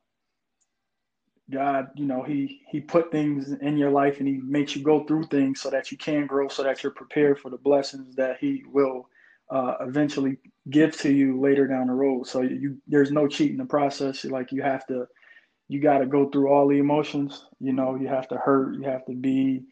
God, 1.50 1.90
you 1.94 2.06
know, 2.06 2.22
he 2.22 2.62
he 2.68 2.80
put 2.80 3.12
things 3.12 3.52
in 3.52 3.76
your 3.76 3.90
life 3.90 4.18
and 4.18 4.26
he 4.26 4.38
makes 4.38 4.74
you 4.74 4.82
go 4.82 5.04
through 5.04 5.24
things 5.24 5.60
so 5.60 5.70
that 5.70 5.92
you 5.92 5.98
can 5.98 6.26
grow, 6.26 6.48
so 6.48 6.64
that 6.64 6.82
you're 6.82 6.92
prepared 6.92 7.38
for 7.38 7.50
the 7.50 7.56
blessings 7.56 8.16
that 8.16 8.38
he 8.40 8.64
will 8.66 9.08
uh, 9.50 9.74
eventually 9.80 10.38
give 10.70 10.96
to 10.98 11.12
you 11.12 11.40
later 11.40 11.68
down 11.68 11.86
the 11.86 11.92
road. 11.92 12.26
So 12.26 12.40
you 12.42 12.78
there's 12.88 13.12
no 13.12 13.28
cheating 13.28 13.58
the 13.58 13.64
process. 13.64 14.24
Like 14.24 14.50
you 14.50 14.62
have 14.62 14.86
to, 14.88 15.06
you 15.68 15.80
got 15.80 15.98
to 15.98 16.06
go 16.06 16.28
through 16.30 16.48
all 16.48 16.66
the 16.66 16.78
emotions. 16.78 17.46
You 17.60 17.72
know, 17.72 17.94
you 17.94 18.08
have 18.08 18.26
to 18.28 18.36
hurt, 18.38 18.74
you 18.74 18.82
have 18.82 19.06
to 19.06 19.14
be 19.14 19.64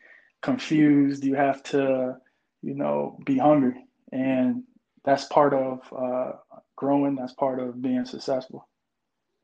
confused, 0.43 1.25
you 1.25 1.35
have 1.35 1.63
to, 1.65 2.17
you 2.63 2.75
know, 2.75 3.19
be 3.27 3.37
hungry, 3.37 3.85
and 4.13 4.63
that's 5.05 5.25
part 5.25 5.53
of 5.55 5.81
uh, 5.93 6.33
growing. 6.77 7.17
That's 7.17 7.35
part 7.35 7.59
of 7.59 7.83
being 7.83 8.05
successful 8.05 8.69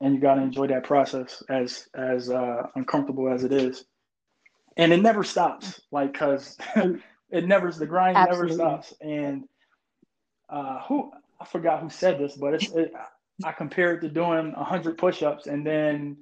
and 0.01 0.15
you 0.15 0.21
got 0.21 0.35
to 0.35 0.43
enjoy 0.43 0.67
that 0.67 0.85
process 0.85 1.43
as 1.49 1.89
as 1.95 2.31
uh, 2.31 2.63
uncomfortable 2.75 3.29
as 3.33 3.45
it 3.45 3.53
is 3.53 3.85
and 4.77 4.93
it 4.93 5.03
never 5.03 5.23
stops 5.23 5.81
like 5.91 6.13
because 6.13 6.57
it 7.31 7.47
never 7.47 7.71
the 7.73 7.87
grind 7.87 8.17
Absolutely. 8.17 8.57
never 8.57 8.71
stops 8.71 8.95
and 9.01 9.45
uh, 10.49 10.81
who 10.83 11.11
i 11.41 11.45
forgot 11.45 11.81
who 11.81 11.91
said 11.91 12.19
this 12.19 12.37
but 12.37 12.55
it's 12.55 12.71
it, 12.73 12.93
i 13.45 13.53
compare 13.53 13.95
it 13.95 14.01
to 14.01 14.09
doing 14.09 14.53
100 14.53 14.99
push-ups 14.99 15.47
and 15.47 15.67
then 15.67 16.17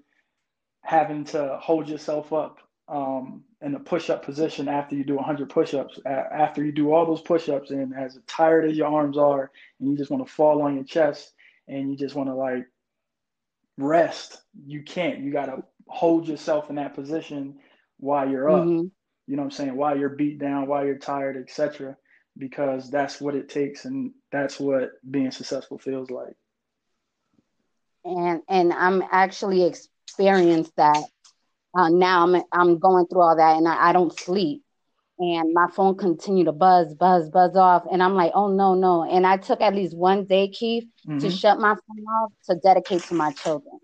having 0.82 1.24
to 1.24 1.58
hold 1.60 1.88
yourself 1.88 2.32
up 2.32 2.58
um, 2.88 3.44
in 3.60 3.74
a 3.74 3.78
push-up 3.78 4.24
position 4.24 4.66
after 4.66 4.96
you 4.96 5.04
do 5.04 5.16
100 5.16 5.50
push-ups 5.50 6.00
after 6.06 6.64
you 6.64 6.72
do 6.72 6.92
all 6.92 7.04
those 7.04 7.20
push-ups 7.20 7.70
and 7.70 7.94
as 7.94 8.18
tired 8.26 8.68
as 8.68 8.76
your 8.76 8.88
arms 8.88 9.18
are 9.18 9.50
and 9.78 9.90
you 9.90 9.96
just 9.96 10.10
want 10.10 10.26
to 10.26 10.32
fall 10.32 10.62
on 10.62 10.74
your 10.74 10.84
chest 10.84 11.34
and 11.68 11.90
you 11.90 11.96
just 11.96 12.14
want 12.14 12.28
to 12.28 12.34
like 12.34 12.66
rest. 13.78 14.42
You 14.66 14.82
can't. 14.82 15.20
You 15.20 15.32
got 15.32 15.46
to 15.46 15.62
hold 15.86 16.28
yourself 16.28 16.68
in 16.68 16.76
that 16.76 16.94
position 16.94 17.58
while 17.96 18.28
you're 18.28 18.50
up. 18.50 18.64
Mm-hmm. 18.64 18.86
You 19.26 19.36
know 19.36 19.42
what 19.42 19.46
I'm 19.46 19.50
saying? 19.52 19.76
While 19.76 19.98
you're 19.98 20.10
beat 20.10 20.38
down, 20.38 20.66
while 20.66 20.84
you're 20.84 20.98
tired, 20.98 21.36
etc. 21.36 21.96
Because 22.36 22.90
that's 22.90 23.20
what 23.20 23.34
it 23.34 23.48
takes, 23.48 23.84
and 23.84 24.12
that's 24.30 24.60
what 24.60 24.90
being 25.08 25.30
successful 25.30 25.78
feels 25.78 26.10
like. 26.10 26.34
And 28.04 28.42
and 28.48 28.72
I'm 28.72 29.02
actually 29.10 29.64
experienced 29.64 30.72
that 30.76 31.02
uh, 31.76 31.88
now. 31.88 32.24
I'm 32.24 32.42
I'm 32.52 32.78
going 32.78 33.06
through 33.06 33.22
all 33.22 33.36
that, 33.36 33.56
and 33.56 33.68
I, 33.68 33.88
I 33.88 33.92
don't 33.92 34.18
sleep 34.18 34.62
and 35.18 35.52
my 35.52 35.66
phone 35.68 35.96
continued 35.96 36.44
to 36.44 36.52
buzz, 36.52 36.94
buzz, 36.94 37.28
buzz 37.30 37.56
off. 37.56 37.84
And 37.90 38.02
I'm 38.02 38.14
like, 38.14 38.32
oh 38.34 38.48
no, 38.48 38.74
no. 38.74 39.04
And 39.04 39.26
I 39.26 39.36
took 39.36 39.60
at 39.60 39.74
least 39.74 39.96
one 39.96 40.24
day, 40.24 40.48
Keith, 40.48 40.86
mm-hmm. 41.06 41.18
to 41.18 41.30
shut 41.30 41.58
my 41.58 41.74
phone 41.74 42.04
off 42.04 42.32
to 42.48 42.54
dedicate 42.56 43.02
to 43.04 43.14
my 43.14 43.32
children. 43.32 43.78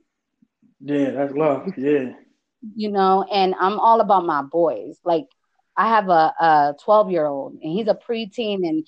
Yeah, 0.80 1.10
that's 1.10 1.34
love. 1.34 1.72
Yeah. 1.76 2.12
You 2.74 2.90
know, 2.90 3.24
and 3.32 3.54
I'm 3.58 3.78
all 3.80 4.00
about 4.00 4.24
my 4.24 4.42
boys. 4.42 4.98
Like 5.04 5.26
I 5.76 5.88
have 5.88 6.08
a, 6.08 6.32
a 6.40 6.74
12 6.82 7.10
year 7.10 7.26
old 7.26 7.54
and 7.54 7.72
he's 7.72 7.88
a 7.88 7.94
preteen 7.94 8.66
and 8.66 8.86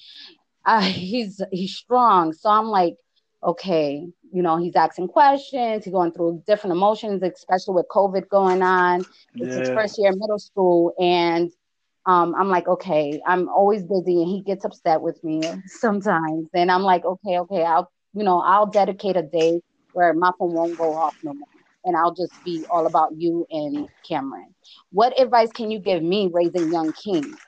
uh, 0.65 0.81
he's 0.81 1.41
he's 1.50 1.75
strong. 1.75 2.33
So 2.33 2.49
I'm 2.49 2.67
like, 2.67 2.97
okay, 3.43 4.07
you 4.33 4.43
know, 4.43 4.57
he's 4.57 4.76
asking 4.76 5.09
questions, 5.09 5.85
he's 5.85 5.93
going 5.93 6.12
through 6.12 6.43
different 6.47 6.73
emotions, 6.76 7.23
especially 7.23 7.75
with 7.75 7.87
COVID 7.88 8.29
going 8.29 8.62
on. 8.62 9.00
It's 9.35 9.55
yeah. 9.55 9.61
his 9.61 9.69
first 9.69 9.99
year 9.99 10.12
in 10.12 10.19
middle 10.19 10.38
school. 10.38 10.95
And 10.99 11.50
um, 12.07 12.35
I'm 12.37 12.49
like, 12.49 12.69
okay, 12.69 13.21
I'm 13.27 13.49
always 13.49 13.83
busy, 13.85 14.23
and 14.23 14.29
he 14.29 14.43
gets 14.47 14.65
upset 14.65 15.03
with 15.03 15.23
me 15.25 15.43
sometimes. 15.67 16.49
And 16.55 16.71
I'm 16.71 16.83
like, 16.83 17.05
okay, 17.05 17.39
okay, 17.41 17.65
I'll, 17.65 17.91
you 18.15 18.25
know, 18.25 18.41
I'll 18.41 18.67
dedicate 18.67 19.17
a 19.17 19.23
day 19.23 19.61
where 19.93 20.15
my 20.15 20.31
phone 20.39 20.53
won't 20.53 20.79
go 20.79 20.97
off 20.97 21.15
no 21.23 21.35
more, 21.35 21.49
and 21.85 21.97
I'll 21.97 22.15
just 22.15 22.43
be 22.45 22.67
all 22.71 22.87
about 22.87 23.11
you 23.17 23.47
and 23.51 23.89
Cameron. 24.09 24.55
What 24.93 25.21
advice 25.21 25.53
can 25.53 25.71
you 25.71 25.81
give 25.81 26.03
me 26.03 26.31
raising 26.33 26.73
young 26.73 26.93
kings? 26.93 27.41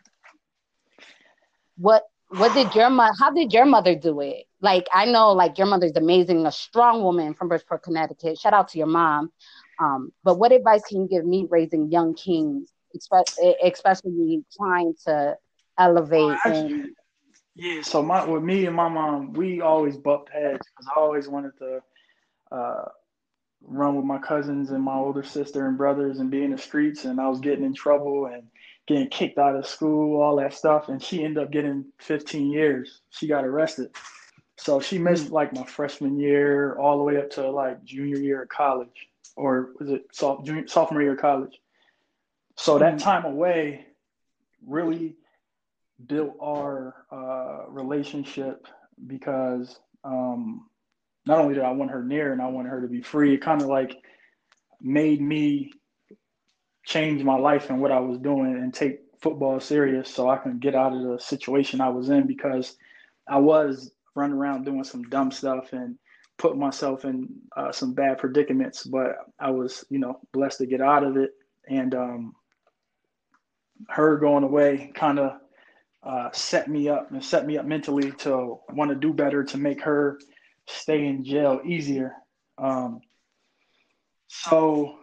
What 1.79 2.05
what 2.31 2.55
did 2.55 2.75
your 2.75 2.91
mother? 2.91 3.13
How 3.21 3.31
did 3.31 3.53
your 3.53 3.67
mother 3.67 3.95
do 3.95 4.21
it? 4.21 4.45
Like 4.61 4.87
I 4.95 5.07
know, 5.07 5.33
like 5.33 5.59
your 5.59 5.67
mother's 5.69 5.97
amazing, 5.97 6.47
a 6.47 6.53
strong 6.53 7.03
woman 7.03 7.35
from 7.35 7.49
Bridgeport, 7.49 7.85
Connecticut. 7.85 8.39
Shout 8.39 8.55
out 8.55 8.69
to 8.71 8.79
your 8.79 8.89
mom. 8.89 9.31
Um, 9.81 10.13
but 10.25 10.39
what 10.39 10.53
advice 10.53 10.83
can 10.89 11.03
you 11.03 11.09
give 11.09 11.25
me 11.27 11.47
raising 11.51 11.91
young 11.91 12.15
kings 12.15 12.71
especially 12.95 14.45
trying 14.57 14.95
to 15.05 15.37
elevate 15.79 16.37
and 16.45 16.89
yeah 17.55 17.81
so 17.83 18.03
my 18.03 18.25
with 18.25 18.43
me 18.43 18.67
and 18.67 18.75
my 18.75 18.89
mom 18.89 19.33
we 19.33 19.61
always 19.61 19.97
bumped 19.97 20.31
heads 20.31 20.67
because 20.71 20.91
i 20.95 21.01
always 21.01 21.29
wanted 21.29 21.53
to 21.59 21.81
uh, 22.51 22.85
run 23.63 23.95
with 23.97 24.05
my 24.05 24.19
cousins 24.19 24.71
and 24.71 24.83
my 24.83 24.95
older 24.95 25.23
sister 25.23 25.69
and 25.69 25.77
brothers 25.77 26.19
and 26.19 26.31
be 26.31 26.43
in 26.43 26.51
the 26.51 26.59
streets 26.59 27.05
and 27.05 27.21
i 27.21 27.29
was 27.29 27.41
getting 27.41 27.65
in 27.65 27.75
trouble 27.75 28.27
and 28.27 28.43
getting 28.89 29.09
kicked 29.09 29.39
out 29.39 29.55
of 29.55 29.67
school 29.67 30.21
all 30.21 30.37
that 30.37 30.55
stuff 30.55 30.89
and 30.89 31.01
she 31.01 31.23
ended 31.23 31.45
up 31.45 31.53
getting 31.53 31.85
15 32.01 32.51
years. 32.51 33.03
She 33.11 33.29
got 33.29 33.45
arrested. 33.45 33.91
So 34.57 34.81
she 34.81 34.99
missed 34.99 35.29
mm. 35.29 35.33
like 35.33 35.55
my 35.55 35.65
freshman 35.65 36.19
year 36.19 36.77
all 36.79 36.97
the 36.97 37.05
way 37.05 37.19
up 37.19 37.31
to 37.33 37.49
like 37.51 37.85
junior 37.85 38.19
year 38.19 38.43
of 38.43 38.49
college 38.49 39.09
or 39.37 39.71
was 39.79 39.91
it 39.91 40.07
sophomore 40.11 41.03
year 41.03 41.13
of 41.13 41.21
college 41.21 41.61
so 42.59 42.77
that 42.77 42.95
mm-hmm. 42.95 43.05
time 43.05 43.25
away 43.25 43.87
really 44.67 45.15
built 46.07 46.35
our 46.43 47.07
uh, 47.13 47.71
relationship 47.71 48.67
because 49.07 49.79
um, 50.03 50.69
not 51.25 51.39
only 51.39 51.55
did 51.55 51.63
I 51.63 51.71
want 51.71 51.93
her 51.93 52.03
near 52.03 52.33
and 52.33 52.43
I 52.43 52.49
wanted 52.49 52.71
her 52.71 52.81
to 52.81 52.89
be 52.89 53.01
free, 53.01 53.35
it 53.35 53.43
kind 53.43 53.63
of 53.63 53.69
like 53.69 53.97
made 54.81 55.21
me 55.21 55.71
change 56.85 57.23
my 57.23 57.37
life 57.37 57.71
and 57.71 57.81
what 57.81 57.93
I 57.93 58.01
was 58.01 58.19
doing 58.19 58.55
and 58.55 58.75
take 58.75 59.03
football 59.23 59.61
serious 59.61 60.13
so 60.13 60.29
I 60.29 60.37
can 60.37 60.59
get 60.59 60.75
out 60.75 60.93
of 60.93 61.03
the 61.03 61.19
situation 61.21 61.81
I 61.81 61.91
was 61.91 62.09
in 62.11 62.27
because 62.27 62.77
I 63.29 63.39
was 63.39 63.93
running 64.17 64.37
around 64.37 64.65
doing 64.65 64.83
some 64.83 65.05
dumb 65.05 65.31
stuff 65.31 65.73
and 65.73 65.97
put 66.39 66.57
myself 66.57 67.05
in 67.05 67.29
uh, 67.57 67.71
some 67.71 67.95
bad 67.95 68.19
predicaments, 68.19 68.83
but 68.83 69.17
I 69.39 69.51
was, 69.51 69.85
you 69.91 70.01
know, 70.01 70.19
blessed 70.33 70.59
to 70.59 70.67
get 70.67 70.81
out 70.81 71.05
of 71.05 71.17
it. 71.17 71.31
And 71.69 71.95
um, 71.95 72.35
her 73.89 74.17
going 74.17 74.45
away 74.45 74.91
kind 74.95 75.19
of 75.19 75.41
uh, 76.03 76.31
set 76.33 76.69
me 76.69 76.89
up 76.89 77.11
and 77.11 77.25
set 77.25 77.47
me 77.47 77.59
up 77.59 77.67
mentally 77.67 78.13
to 78.13 78.59
want 78.73 78.91
to 78.91 78.95
do 78.95 79.13
better 79.13 79.45
to 79.45 79.59
make 79.59 79.83
her 79.83 80.19
stay 80.67 81.07
in 81.07 81.25
jail 81.25 81.61
easier. 81.65 82.15
Um, 82.57 83.01
so 84.29 84.99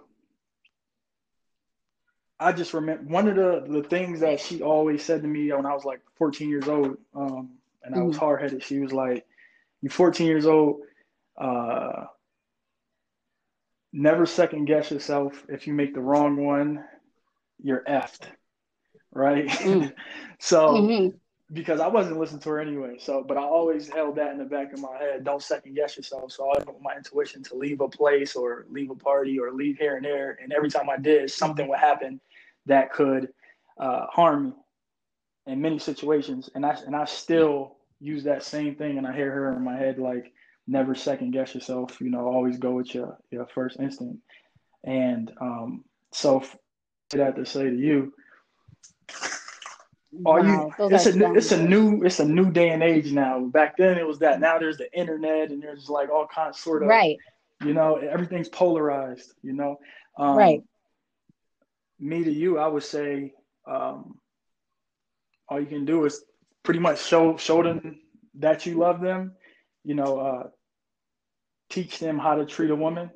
I 2.39 2.51
just 2.51 2.73
remember 2.73 3.03
one 3.03 3.27
of 3.27 3.35
the, 3.35 3.65
the 3.67 3.83
things 3.83 4.19
that 4.19 4.39
she 4.39 4.61
always 4.61 5.03
said 5.03 5.21
to 5.21 5.27
me 5.27 5.51
when 5.51 5.65
I 5.65 5.73
was 5.73 5.85
like 5.85 6.01
14 6.17 6.49
years 6.49 6.67
old, 6.67 6.97
um, 7.13 7.51
and 7.83 7.95
I 7.95 8.01
was 8.01 8.15
mm-hmm. 8.15 8.25
hard 8.25 8.41
headed. 8.41 8.63
She 8.63 8.79
was 8.79 8.91
like, 8.91 9.25
"You're 9.81 9.91
14 9.91 10.27
years 10.27 10.45
old, 10.45 10.81
uh, 11.37 12.05
never 13.93 14.25
second 14.25 14.65
guess 14.65 14.91
yourself. 14.91 15.45
If 15.47 15.65
you 15.65 15.73
make 15.73 15.93
the 15.93 16.01
wrong 16.01 16.45
one, 16.45 16.83
you're 17.61 17.83
effed." 17.87 18.27
Right? 19.15 19.47
Mm. 19.47 19.91
so 20.39 20.67
mm-hmm. 20.75 21.17
because 21.53 21.79
I 21.79 21.87
wasn't 21.87 22.19
listening 22.19 22.41
to 22.41 22.49
her 22.49 22.59
anyway. 22.59 22.97
So, 22.99 23.23
but 23.27 23.37
I 23.37 23.41
always 23.41 23.89
held 23.89 24.17
that 24.17 24.31
in 24.31 24.37
the 24.37 24.45
back 24.45 24.73
of 24.73 24.79
my 24.79 24.95
head. 24.99 25.23
Don't 25.23 25.41
second 25.41 25.73
guess 25.73 25.97
yourself. 25.97 26.31
So 26.31 26.51
I 26.51 26.63
went 26.63 26.81
my 26.81 26.95
intuition 26.95 27.41
to 27.43 27.55
leave 27.55 27.81
a 27.81 27.87
place 27.87 28.35
or 28.35 28.67
leave 28.69 28.91
a 28.91 28.95
party 28.95 29.39
or 29.39 29.53
leave 29.53 29.79
here 29.79 29.95
and 29.95 30.05
there. 30.05 30.37
And 30.43 30.53
every 30.53 30.69
time 30.69 30.89
I 30.89 30.97
did, 30.97 31.31
something 31.31 31.67
would 31.67 31.79
happen 31.79 32.19
that 32.67 32.93
could 32.93 33.29
uh, 33.79 34.05
harm 34.11 34.45
me 34.45 34.53
in 35.47 35.61
many 35.61 35.79
situations. 35.79 36.49
And 36.53 36.65
I 36.65 36.77
and 36.85 36.95
I 36.95 37.05
still 37.05 37.77
use 37.99 38.25
that 38.25 38.43
same 38.43 38.75
thing. 38.75 38.97
And 38.97 39.07
I 39.07 39.15
hear 39.15 39.31
her 39.31 39.53
in 39.53 39.63
my 39.63 39.77
head 39.77 39.97
like, 39.97 40.31
never 40.67 40.93
second 40.93 41.31
guess 41.31 41.55
yourself. 41.55 41.99
You 42.01 42.09
know, 42.09 42.27
always 42.27 42.57
go 42.57 42.71
with 42.73 42.93
your 42.93 43.17
your 43.31 43.47
first 43.47 43.79
instinct. 43.79 44.19
And 44.83 45.31
um, 45.39 45.85
so 46.11 46.43
that 47.11 47.35
to 47.37 47.45
say 47.45 47.69
to 47.69 47.75
you 47.75 48.11
are 50.25 50.41
wow, 50.41 50.71
you? 50.79 50.87
It's 50.91 51.05
a 51.05 51.33
it's 51.33 51.51
a 51.51 51.61
new 51.61 52.03
it's 52.03 52.19
a 52.19 52.25
new 52.25 52.51
day 52.51 52.69
and 52.69 52.83
age 52.83 53.11
now. 53.11 53.45
Back 53.45 53.77
then 53.77 53.97
it 53.97 54.05
was 54.05 54.19
that. 54.19 54.39
Now 54.39 54.57
there's 54.57 54.77
the 54.77 54.91
internet 54.97 55.51
and 55.51 55.61
there's 55.61 55.89
like 55.89 56.09
all 56.09 56.27
kinds 56.27 56.59
sort 56.59 56.83
of 56.83 56.89
right. 56.89 57.17
You 57.63 57.73
know 57.73 57.95
everything's 57.95 58.49
polarized. 58.49 59.33
You 59.41 59.53
know. 59.53 59.79
Um, 60.17 60.37
right. 60.37 60.63
Me 61.99 62.23
to 62.23 62.31
you, 62.31 62.57
I 62.59 62.67
would 62.67 62.83
say, 62.83 63.33
um, 63.65 64.17
all 65.47 65.59
you 65.59 65.65
can 65.65 65.85
do 65.85 66.05
is 66.05 66.23
pretty 66.63 66.79
much 66.79 67.03
show 67.03 67.37
show 67.37 67.63
them 67.63 67.99
that 68.35 68.65
you 68.65 68.75
love 68.75 69.01
them. 69.01 69.33
You 69.83 69.95
know, 69.95 70.19
uh, 70.19 70.47
teach 71.69 71.99
them 71.99 72.17
how 72.17 72.35
to 72.35 72.45
treat 72.45 72.71
a 72.71 72.75
woman. 72.75 73.09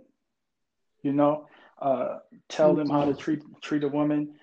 You 1.03 1.13
know, 1.13 1.47
uh, 1.81 2.19
tell 2.47 2.75
them 2.75 2.89
how 2.89 3.05
to 3.05 3.13
treat 3.13 3.41
treat 3.61 3.83
a 3.83 3.87
woman. 3.87 4.35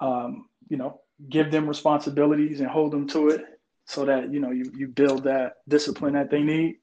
Um, 0.00 0.48
you 0.68 0.76
know, 0.76 1.00
give 1.28 1.50
them 1.50 1.66
responsibilities 1.68 2.60
and 2.60 2.68
hold 2.68 2.92
them 2.92 3.08
to 3.08 3.28
it 3.30 3.44
so 3.86 4.04
that, 4.04 4.32
you 4.32 4.40
know, 4.40 4.50
you, 4.50 4.70
you 4.76 4.86
build 4.88 5.24
that 5.24 5.54
discipline 5.66 6.14
that 6.14 6.30
they 6.30 6.42
need. 6.42 6.76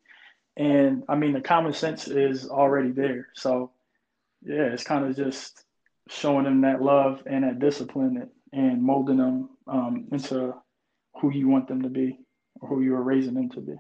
And 0.58 1.04
I 1.08 1.16
mean, 1.16 1.34
the 1.34 1.42
common 1.42 1.74
sense 1.74 2.08
is 2.08 2.50
already 2.50 2.92
there. 2.92 3.28
So, 3.34 3.72
yeah, 4.44 4.64
it's 4.64 4.84
kind 4.84 5.06
of 5.06 5.16
just 5.16 5.64
showing 6.10 6.46
them 6.46 6.62
that 6.62 6.82
love 6.82 7.24
and 7.26 7.44
that 7.44 7.60
discipline 7.60 8.30
and 8.52 8.82
molding 8.82 9.18
them 9.18 9.50
um, 9.68 10.08
into 10.12 10.54
who 11.22 11.32
you 11.32 11.48
want 11.48 11.68
them 11.68 11.82
to 11.84 11.90
be 11.90 12.20
or 12.62 12.70
who 12.70 12.82
you 12.82 12.96
are 12.96 13.04
raising 13.04 13.34
them 13.34 13.50
to 13.52 13.62
be. 13.62 13.76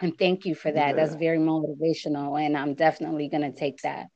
And 0.00 0.18
thank 0.18 0.44
you 0.44 0.54
for 0.54 0.72
that. 0.72 0.88
Yeah. 0.88 0.94
That's 0.94 1.14
very 1.14 1.38
motivational. 1.38 2.44
And 2.44 2.56
I'm 2.56 2.74
definitely 2.74 3.28
going 3.28 3.42
to 3.42 3.52
take 3.52 3.80
that. 3.82 4.06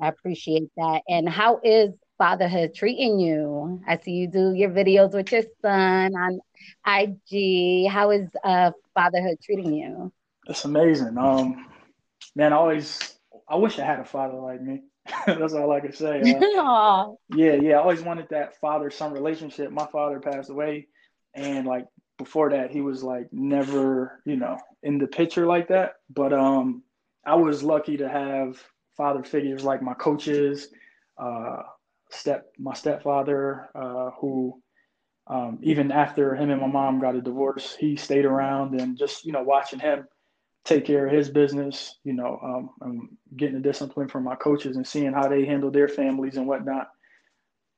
I 0.00 0.08
appreciate 0.08 0.68
that. 0.76 1.02
And 1.08 1.28
how 1.28 1.60
is 1.64 1.90
fatherhood 2.18 2.74
treating 2.74 3.18
you? 3.18 3.80
I 3.86 3.98
see 3.98 4.12
you 4.12 4.28
do 4.28 4.52
your 4.52 4.70
videos 4.70 5.12
with 5.12 5.32
your 5.32 5.42
son 5.60 6.14
on 6.14 6.40
IG. 6.86 7.90
How 7.90 8.10
is 8.10 8.28
uh, 8.44 8.72
fatherhood 8.94 9.38
treating 9.42 9.72
you? 9.72 10.12
It's 10.46 10.64
amazing. 10.64 11.16
Um, 11.18 11.66
man, 12.34 12.52
I 12.52 12.56
always 12.56 13.14
I 13.48 13.56
wish 13.56 13.78
I 13.78 13.84
had 13.84 14.00
a 14.00 14.04
father 14.04 14.38
like 14.38 14.62
me. 14.62 14.82
That's 15.26 15.54
all 15.54 15.70
I 15.72 15.80
can 15.80 15.92
say. 15.92 16.20
Uh, 16.20 17.08
yeah, 17.36 17.54
yeah. 17.54 17.74
I 17.76 17.82
always 17.82 18.02
wanted 18.02 18.28
that 18.30 18.58
father 18.60 18.90
son 18.90 19.12
relationship. 19.12 19.70
My 19.70 19.86
father 19.86 20.20
passed 20.20 20.50
away, 20.50 20.88
and 21.34 21.66
like 21.66 21.86
before 22.18 22.50
that, 22.50 22.70
he 22.70 22.80
was 22.80 23.02
like 23.02 23.28
never, 23.32 24.20
you 24.24 24.36
know, 24.36 24.58
in 24.82 24.98
the 24.98 25.06
picture 25.06 25.46
like 25.46 25.68
that. 25.68 25.94
But 26.08 26.32
um, 26.32 26.82
I 27.26 27.34
was 27.34 27.62
lucky 27.62 27.96
to 27.98 28.08
have 28.08 28.62
father 28.96 29.24
figures 29.24 29.64
like 29.64 29.82
my 29.82 29.94
coaches, 29.94 30.68
uh, 31.18 31.62
step 32.12 32.52
my 32.58 32.74
stepfather, 32.74 33.68
uh, 33.74 34.10
who 34.20 34.60
um, 35.26 35.58
even 35.62 35.92
after 35.92 36.34
him 36.34 36.50
and 36.50 36.60
my 36.60 36.66
mom 36.66 37.00
got 37.00 37.16
a 37.16 37.20
divorce, 37.22 37.76
he 37.78 37.96
stayed 37.96 38.24
around 38.24 38.80
and 38.80 38.98
just 38.98 39.24
you 39.24 39.32
know 39.32 39.42
watching 39.42 39.78
him 39.80 40.06
take 40.64 40.84
care 40.86 41.06
of 41.06 41.12
his 41.12 41.28
business, 41.28 41.96
you 42.04 42.12
know, 42.12 42.38
um, 42.82 43.18
getting 43.36 43.56
the 43.56 43.60
discipline 43.60 44.08
from 44.08 44.24
my 44.24 44.36
coaches 44.36 44.76
and 44.76 44.86
seeing 44.86 45.12
how 45.12 45.28
they 45.28 45.44
handle 45.44 45.70
their 45.70 45.88
families 45.88 46.36
and 46.36 46.46
whatnot. 46.46 46.88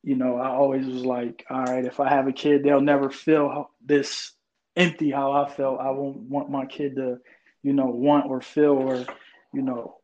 you 0.03 0.17
know, 0.17 0.37
I 0.37 0.49
always 0.49 0.87
was 0.87 1.05
like, 1.05 1.45
all 1.51 1.65
right, 1.65 1.85
if 1.87 1.99
I 2.01 2.11
have 2.11 2.29
a 2.29 2.33
kid, 2.33 2.63
they'll 2.63 2.81
never 2.81 3.11
feel 3.11 3.71
this 3.85 4.33
empty 4.77 5.11
how 5.11 5.33
I 5.33 5.51
felt. 5.51 5.81
I 5.81 5.91
won't 5.91 6.19
want 6.19 6.51
my 6.51 6.67
kid 6.67 6.97
to, 6.97 7.19
you 7.63 7.73
know, 7.73 7.87
want 7.87 8.27
or 8.29 8.43
feel 8.43 8.73
or, 8.73 9.07
you 9.55 9.63
know, 9.63 9.97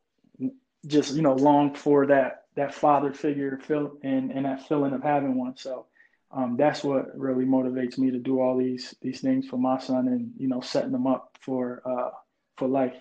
just 0.86 1.14
you 1.14 1.22
know 1.22 1.34
long 1.34 1.74
for 1.74 2.06
that 2.06 2.44
that 2.60 2.74
father 2.74 3.10
figure 3.10 3.58
feel 3.62 3.96
and 4.02 4.30
and 4.30 4.44
that 4.44 4.68
feeling 4.68 4.92
of 4.92 5.02
having 5.02 5.34
one. 5.34 5.56
So 5.56 5.86
um, 6.30 6.56
that's 6.58 6.84
what 6.84 7.18
really 7.18 7.46
motivates 7.46 7.96
me 7.96 8.10
to 8.10 8.18
do 8.18 8.40
all 8.40 8.58
these 8.58 8.94
these 9.00 9.20
things 9.20 9.48
for 9.48 9.56
my 9.56 9.78
son 9.78 10.08
and 10.08 10.32
you 10.36 10.46
know 10.46 10.60
setting 10.60 10.92
them 10.92 11.06
up 11.06 11.38
for 11.40 11.82
uh, 11.86 12.10
for 12.58 12.68
life. 12.68 12.94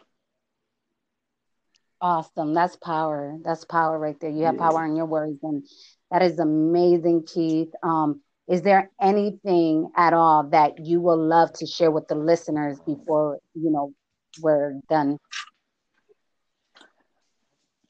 Awesome. 2.01 2.53
That's 2.53 2.77
power. 2.77 3.37
That's 3.43 3.65
power 3.65 3.99
right 3.99 4.15
there. 4.21 4.29
You 4.29 4.45
have 4.45 4.55
yeah. 4.55 4.69
power 4.69 4.85
in 4.85 4.95
your 4.95 5.05
words, 5.05 5.39
and 5.43 5.67
that 6.09 6.21
is 6.21 6.39
amazing, 6.39 7.25
Keith. 7.27 7.73
Um, 7.83 8.21
is 8.47 8.61
there 8.61 8.89
anything 9.01 9.91
at 9.97 10.13
all 10.13 10.47
that 10.51 10.85
you 10.85 11.01
will 11.01 11.21
love 11.21 11.51
to 11.55 11.67
share 11.67 11.91
with 11.91 12.07
the 12.07 12.15
listeners 12.15 12.79
before 12.79 13.39
you 13.53 13.71
know 13.71 13.93
we're 14.39 14.79
done? 14.89 15.17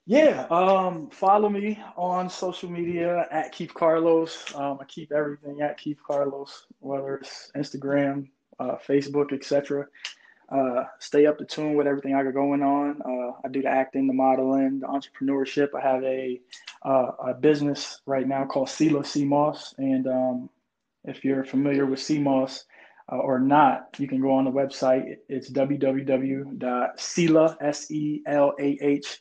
Yeah, 0.10 0.48
um, 0.50 1.12
follow 1.12 1.50
me 1.50 1.80
on 1.96 2.32
social 2.32 2.68
media 2.68 3.28
at 3.30 3.51
Keith 3.51 3.72
Carlos. 3.75 4.44
Um, 4.56 4.80
I 4.82 4.86
keep 4.86 5.12
everything 5.12 5.62
at 5.62 5.78
Keith 5.78 6.00
Carlos, 6.04 6.66
whether 6.80 7.18
it's 7.18 7.51
Instagram, 7.56 8.28
uh, 8.60 8.78
Facebook, 8.88 9.32
etc. 9.34 9.86
Uh, 10.50 10.86
stay 10.98 11.28
up 11.28 11.38
to 11.38 11.46
tune 11.46 11.75
with 11.75 11.86
everything 11.86 12.16
I 12.16 12.24
got 12.24 12.34
going 12.34 12.63
on. 12.63 13.00
Uh, 13.06 13.34
I 13.46 13.50
do 13.51 13.62
the 13.62 13.68
acting, 13.68 14.08
the 14.08 14.13
modeling, 14.13 14.80
the 14.80 14.88
entrepreneurship. 14.88 15.75
I 15.75 15.82
have 15.82 16.04
a 16.04 16.42
uh, 16.84 17.12
a 17.28 17.34
business 17.36 18.01
right 18.08 18.28
now 18.28 18.46
called 18.46 18.70
Selah 18.70 19.06
Sea 19.06 19.25
Moss, 19.25 19.75
and 19.78 20.08
um, 20.08 20.50
if 21.04 21.24
you're 21.24 21.44
familiar 21.44 21.86
with 21.86 22.10
moss, 22.20 22.66
uh, 23.12 23.18
or 23.18 23.39
not, 23.39 23.88
you 23.98 24.08
can 24.08 24.22
go 24.22 24.32
on 24.32 24.46
the 24.46 24.51
website. 24.51 25.16
It's 25.28 25.50
www.selah, 25.50 27.58
S-E-L-A-H, 27.62 29.18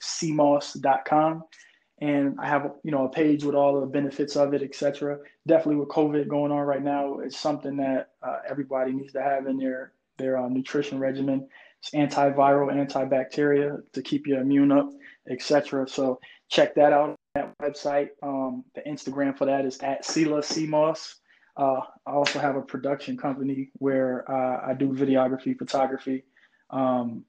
And 2.01 2.37
I 2.39 2.47
have, 2.47 2.71
you 2.85 2.93
know, 2.93 3.07
a 3.07 3.09
page 3.09 3.45
with 3.45 3.55
all 3.55 3.81
the 3.81 3.87
benefits 3.87 4.37
of 4.37 4.55
it, 4.55 4.63
etc. 4.63 5.19
Definitely 5.47 5.77
with 5.77 5.89
COVID 5.89 6.29
going 6.29 6.53
on 6.53 6.61
right 6.61 6.83
now, 6.83 7.19
it's 7.19 7.41
something 7.41 7.77
that 7.79 8.11
uh, 8.23 8.39
everybody 8.49 8.93
needs 8.93 9.13
to 9.15 9.23
have 9.23 9.47
in 9.47 9.57
their 9.57 9.93
their 10.19 10.37
uh, 10.37 10.49
nutrition 10.49 10.99
regimen. 10.99 11.49
It's 11.81 11.91
antiviral, 11.91 12.73
antibacterial 12.73 13.81
to 13.93 14.03
keep 14.03 14.27
your 14.27 14.41
immune 14.41 14.73
up, 14.73 14.91
etc. 15.31 15.89
So 15.89 16.21
check 16.49 16.75
that 16.75 16.93
out. 16.93 17.11
On 17.11 17.17
that 17.35 17.59
website. 17.59 18.09
Um, 18.23 18.65
the 18.75 18.83
Instagram 18.83 19.37
for 19.37 19.47
that 19.47 19.65
is 19.65 19.79
at 19.79 20.05
Selah 20.05 20.43
Sea 20.43 20.67
Moss. 20.67 21.17
Uh, 21.59 21.81
I 22.07 22.13
also 22.13 22.39
have 22.39 22.55
a 22.55 22.63
production 22.63 23.17
company 23.17 23.71
where 23.75 24.31
uh, 24.31 24.71
I 24.71 24.75
do 24.75 24.93
videography, 24.93 25.59
photography. 25.59 26.23
Um, 26.71 27.25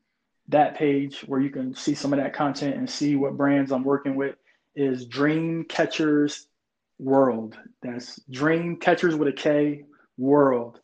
that 0.49 0.75
page 0.75 1.21
where 1.21 1.39
you 1.39 1.49
can 1.49 1.73
see 1.75 1.95
some 1.95 2.13
of 2.13 2.19
that 2.19 2.33
content 2.33 2.75
and 2.75 2.87
see 2.87 3.15
what 3.15 3.37
brands 3.37 3.71
I'm 3.71 3.83
working 3.83 4.15
with 4.15 4.35
is 4.75 5.05
Dream 5.05 5.65
Catchers 5.65 6.47
World. 6.99 7.57
That's 7.81 8.19
Dream 8.29 8.77
Catchers 8.77 9.15
with 9.15 9.27
a 9.27 9.33
K 9.33 9.85
World. 10.17 10.79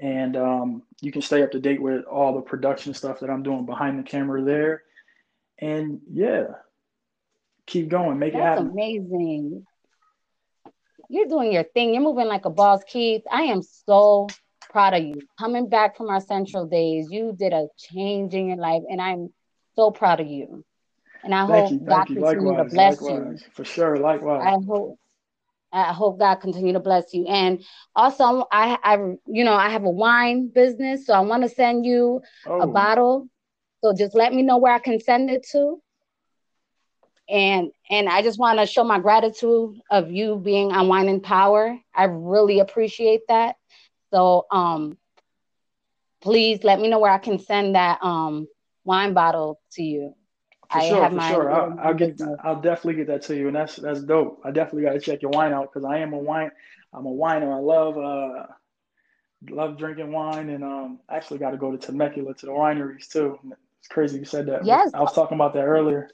And 0.00 0.36
um, 0.36 0.82
you 1.00 1.12
can 1.12 1.22
stay 1.22 1.42
up 1.42 1.52
to 1.52 1.60
date 1.60 1.80
with 1.80 2.04
all 2.04 2.34
the 2.34 2.40
production 2.40 2.94
stuff 2.94 3.20
that 3.20 3.30
I'm 3.30 3.42
doing 3.44 3.64
behind 3.64 3.98
the 3.98 4.04
camera 4.04 4.42
there. 4.42 4.82
And 5.60 6.00
yeah, 6.12 6.46
keep 7.66 7.88
going, 7.88 8.18
make 8.18 8.32
That's 8.32 8.60
it 8.60 8.64
happen. 8.64 8.70
Amazing 8.70 9.66
you're 11.08 11.26
doing 11.26 11.52
your 11.52 11.64
thing. 11.64 11.94
You're 11.94 12.02
moving 12.02 12.26
like 12.26 12.44
a 12.44 12.50
boss, 12.50 12.82
Keith. 12.84 13.22
I 13.30 13.42
am 13.44 13.62
so 13.62 14.28
proud 14.70 14.94
of 14.94 15.02
you. 15.02 15.20
Coming 15.38 15.68
back 15.68 15.96
from 15.96 16.08
our 16.08 16.20
central 16.20 16.66
days, 16.66 17.08
you 17.10 17.34
did 17.36 17.52
a 17.52 17.68
change 17.76 18.34
in 18.34 18.48
your 18.48 18.58
life, 18.58 18.82
and 18.88 19.00
I'm 19.00 19.32
so 19.74 19.90
proud 19.90 20.20
of 20.20 20.26
you. 20.26 20.64
And 21.24 21.34
I 21.34 21.46
thank 21.46 21.62
hope 21.64 21.72
you, 21.72 21.78
God 21.80 22.06
continue 22.06 22.48
likewise, 22.48 22.70
to 22.70 22.74
bless 22.74 23.00
likewise. 23.00 23.40
you. 23.40 23.46
For 23.54 23.64
sure, 23.64 23.96
likewise. 23.96 24.42
I 24.44 24.64
hope. 24.66 24.98
I 25.70 25.92
hope 25.92 26.18
God 26.18 26.36
continue 26.36 26.72
to 26.72 26.80
bless 26.80 27.12
you. 27.12 27.26
And 27.26 27.62
also, 27.94 28.46
I, 28.50 28.78
I, 28.82 28.94
you 29.26 29.44
know, 29.44 29.52
I 29.52 29.68
have 29.68 29.84
a 29.84 29.90
wine 29.90 30.48
business, 30.48 31.04
so 31.04 31.12
I 31.12 31.20
want 31.20 31.42
to 31.42 31.48
send 31.50 31.84
you 31.84 32.22
oh. 32.46 32.60
a 32.62 32.66
bottle. 32.66 33.28
So 33.84 33.92
just 33.92 34.14
let 34.14 34.32
me 34.32 34.40
know 34.40 34.56
where 34.56 34.72
I 34.72 34.78
can 34.78 34.98
send 34.98 35.28
it 35.28 35.46
to 35.52 35.78
and 37.28 37.70
and 37.90 38.08
I 38.08 38.22
just 38.22 38.38
want 38.38 38.58
to 38.58 38.66
show 38.66 38.84
my 38.84 38.98
gratitude 38.98 39.80
of 39.90 40.10
you 40.10 40.36
being 40.36 40.72
on 40.72 40.88
Wine 40.88 41.08
and 41.08 41.22
Power. 41.22 41.78
I 41.94 42.04
really 42.04 42.60
appreciate 42.60 43.22
that. 43.28 43.56
So 44.12 44.46
um 44.50 44.96
please 46.20 46.64
let 46.64 46.80
me 46.80 46.88
know 46.88 46.98
where 46.98 47.12
I 47.12 47.18
can 47.18 47.38
send 47.38 47.74
that 47.74 48.02
um 48.02 48.48
wine 48.84 49.12
bottle 49.12 49.60
to 49.72 49.82
you. 49.82 50.14
For 50.70 50.78
I 50.78 50.88
sure, 50.88 51.10
for 51.10 51.20
sure. 51.20 51.50
I'll, 51.50 51.78
I'll, 51.80 51.94
get. 51.94 52.20
I'll 52.44 52.60
definitely 52.60 52.96
get 52.96 53.06
that 53.06 53.22
to 53.22 53.36
you, 53.36 53.46
and 53.46 53.56
that's 53.56 53.76
that's 53.76 54.02
dope. 54.02 54.40
I 54.44 54.50
definitely 54.50 54.82
got 54.82 54.92
to 54.92 55.00
check 55.00 55.22
your 55.22 55.30
wine 55.30 55.52
out 55.52 55.72
because 55.72 55.84
I 55.84 55.98
am 55.98 56.12
a 56.12 56.18
wine. 56.18 56.50
I'm 56.92 57.06
a 57.06 57.10
winer. 57.10 57.54
I 57.54 57.58
love 57.58 57.96
uh 57.96 58.46
love 59.50 59.78
drinking 59.78 60.12
wine, 60.12 60.50
and 60.50 60.62
um 60.62 61.00
actually 61.10 61.38
got 61.38 61.52
to 61.52 61.56
go 61.56 61.72
to 61.72 61.78
Temecula 61.78 62.34
to 62.34 62.46
the 62.46 62.52
wineries 62.52 63.08
too. 63.08 63.38
It's 63.78 63.88
crazy 63.88 64.18
you 64.18 64.26
said 64.26 64.46
that. 64.46 64.66
Yes, 64.66 64.90
I 64.92 65.00
was 65.00 65.14
talking 65.14 65.36
about 65.36 65.54
that 65.54 65.64
earlier 65.64 66.10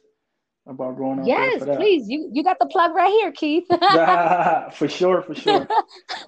about 0.66 0.96
going 0.96 1.20
on. 1.20 1.27
Yes, 1.27 1.62
please. 1.62 2.09
You 2.09 2.31
you 2.33 2.42
got 2.42 2.59
the 2.59 2.66
plug 2.66 2.94
right 2.94 3.11
here, 3.11 3.33
Keith. 3.33 3.66
for 4.74 4.88
sure, 4.88 5.22
for 5.22 5.35
sure. 5.35 5.66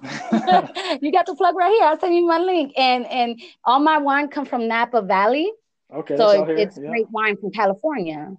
you 1.01 1.11
got 1.11 1.25
the 1.25 1.35
plug 1.35 1.55
right 1.55 1.71
here. 1.71 1.83
I'll 1.83 1.99
send 1.99 2.15
you 2.15 2.25
my 2.25 2.37
link. 2.37 2.73
And 2.77 3.05
and 3.07 3.41
all 3.63 3.79
my 3.79 3.97
wine 3.97 4.29
come 4.29 4.45
from 4.45 4.67
Napa 4.67 5.01
Valley. 5.01 5.51
Okay. 5.93 6.17
So 6.17 6.43
it, 6.49 6.59
it's 6.59 6.77
yeah. 6.77 6.89
great 6.89 7.09
wine 7.09 7.37
from 7.37 7.51
California. 7.51 8.35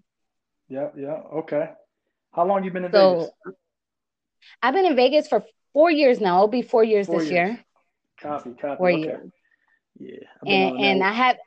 Yeah, 0.68 0.88
yeah. 0.96 1.20
Okay. 1.34 1.70
How 2.32 2.46
long 2.46 2.62
you 2.62 2.70
been 2.70 2.84
in 2.84 2.92
so, 2.92 3.18
Vegas? 3.20 3.30
I've 4.62 4.74
been 4.74 4.86
in 4.86 4.96
Vegas 4.96 5.26
for 5.26 5.44
four 5.72 5.90
years 5.90 6.20
now. 6.20 6.36
It'll 6.36 6.48
be 6.48 6.62
four 6.62 6.84
years 6.84 7.06
four 7.06 7.20
this 7.20 7.30
years. 7.30 7.50
year. 7.50 7.64
Copy, 8.20 8.50
copy. 8.50 8.76
Four 8.76 8.90
okay. 8.90 9.00
years. 9.00 9.30
Yeah. 9.98 10.18
And 10.46 10.78
and 10.78 11.02
I 11.02 11.12
had 11.12 11.38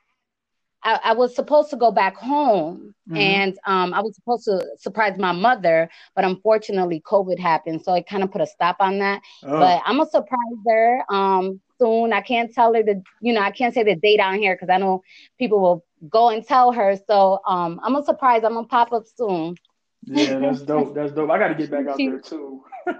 I, 0.83 0.99
I, 1.03 1.13
was 1.13 1.35
supposed 1.35 1.69
to 1.69 1.75
go 1.75 1.91
back 1.91 2.15
home 2.15 2.95
mm-hmm. 3.07 3.17
and 3.17 3.59
um, 3.65 3.93
I 3.93 4.01
was 4.01 4.15
supposed 4.15 4.45
to 4.45 4.65
surprise 4.77 5.17
my 5.17 5.31
mother, 5.31 5.89
but 6.15 6.25
unfortunately 6.25 7.01
COVID 7.01 7.39
happened. 7.39 7.83
So 7.83 7.93
it 7.93 8.07
kind 8.07 8.23
of 8.23 8.31
put 8.31 8.41
a 8.41 8.47
stop 8.47 8.77
on 8.79 8.99
that. 8.99 9.21
Oh. 9.43 9.59
But 9.59 9.81
I'm 9.85 9.97
gonna 9.97 10.09
surprise 10.09 10.39
her 10.67 11.03
um, 11.09 11.61
soon. 11.79 12.13
I 12.13 12.21
can't 12.21 12.53
tell 12.53 12.73
her 12.73 12.83
the, 12.83 13.01
you 13.21 13.33
know, 13.33 13.41
I 13.41 13.51
can't 13.51 13.73
say 13.73 13.83
the 13.83 13.95
date 13.95 14.19
on 14.19 14.39
here 14.39 14.55
because 14.55 14.69
I 14.73 14.77
know 14.77 15.03
people 15.37 15.59
will 15.59 15.85
go 16.09 16.29
and 16.29 16.45
tell 16.45 16.71
her. 16.71 16.95
So 17.07 17.39
um, 17.45 17.79
I'm 17.83 17.93
gonna 17.93 18.05
surprise. 18.05 18.43
I'm 18.43 18.53
gonna 18.53 18.67
pop 18.67 18.91
up 18.91 19.03
soon. 19.15 19.55
Yeah, 20.03 20.39
that's 20.39 20.61
dope. 20.63 20.95
That's 20.95 21.11
dope. 21.11 21.29
I 21.29 21.37
got 21.37 21.49
to 21.49 21.55
get 21.55 21.71
back 21.71 21.87
out 21.87 21.97
there 21.97 22.19
too. 22.19 22.63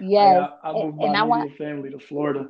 yes, 0.00 0.50
I, 0.62 0.70
I 0.70 0.72
moved 0.72 0.96
my 0.96 1.06
and 1.06 1.16
I 1.16 1.22
want 1.22 1.56
family 1.56 1.90
to 1.90 1.98
Florida. 1.98 2.48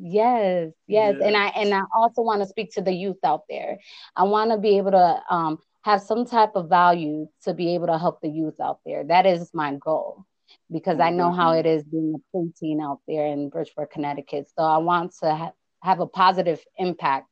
Yes, 0.00 0.72
yes, 0.86 1.14
yes. 1.18 1.22
and 1.24 1.36
I 1.36 1.46
and 1.48 1.74
I 1.74 1.82
also 1.94 2.22
want 2.22 2.42
to 2.42 2.46
speak 2.46 2.72
to 2.74 2.82
the 2.82 2.92
youth 2.92 3.18
out 3.24 3.42
there. 3.48 3.78
I 4.14 4.24
want 4.24 4.50
to 4.50 4.58
be 4.58 4.78
able 4.78 4.92
to 4.92 5.22
um, 5.30 5.58
have 5.82 6.02
some 6.02 6.24
type 6.26 6.52
of 6.54 6.68
value 6.68 7.28
to 7.44 7.54
be 7.54 7.74
able 7.74 7.86
to 7.86 7.98
help 7.98 8.20
the 8.20 8.28
youth 8.28 8.60
out 8.60 8.80
there. 8.84 9.04
That 9.04 9.26
is 9.26 9.50
my 9.54 9.74
goal 9.76 10.24
because 10.70 11.00
I 11.00 11.10
know 11.10 11.32
how 11.32 11.52
it 11.52 11.66
is 11.66 11.84
being 11.84 12.14
a 12.14 12.36
preteen 12.36 12.82
out 12.82 13.00
there 13.06 13.26
in 13.26 13.48
Bridgeport, 13.48 13.90
Connecticut. 13.90 14.48
So 14.56 14.64
I 14.64 14.78
want 14.78 15.14
to 15.22 15.34
ha- 15.34 15.52
have 15.82 16.00
a 16.00 16.06
positive 16.06 16.60
impact 16.78 17.28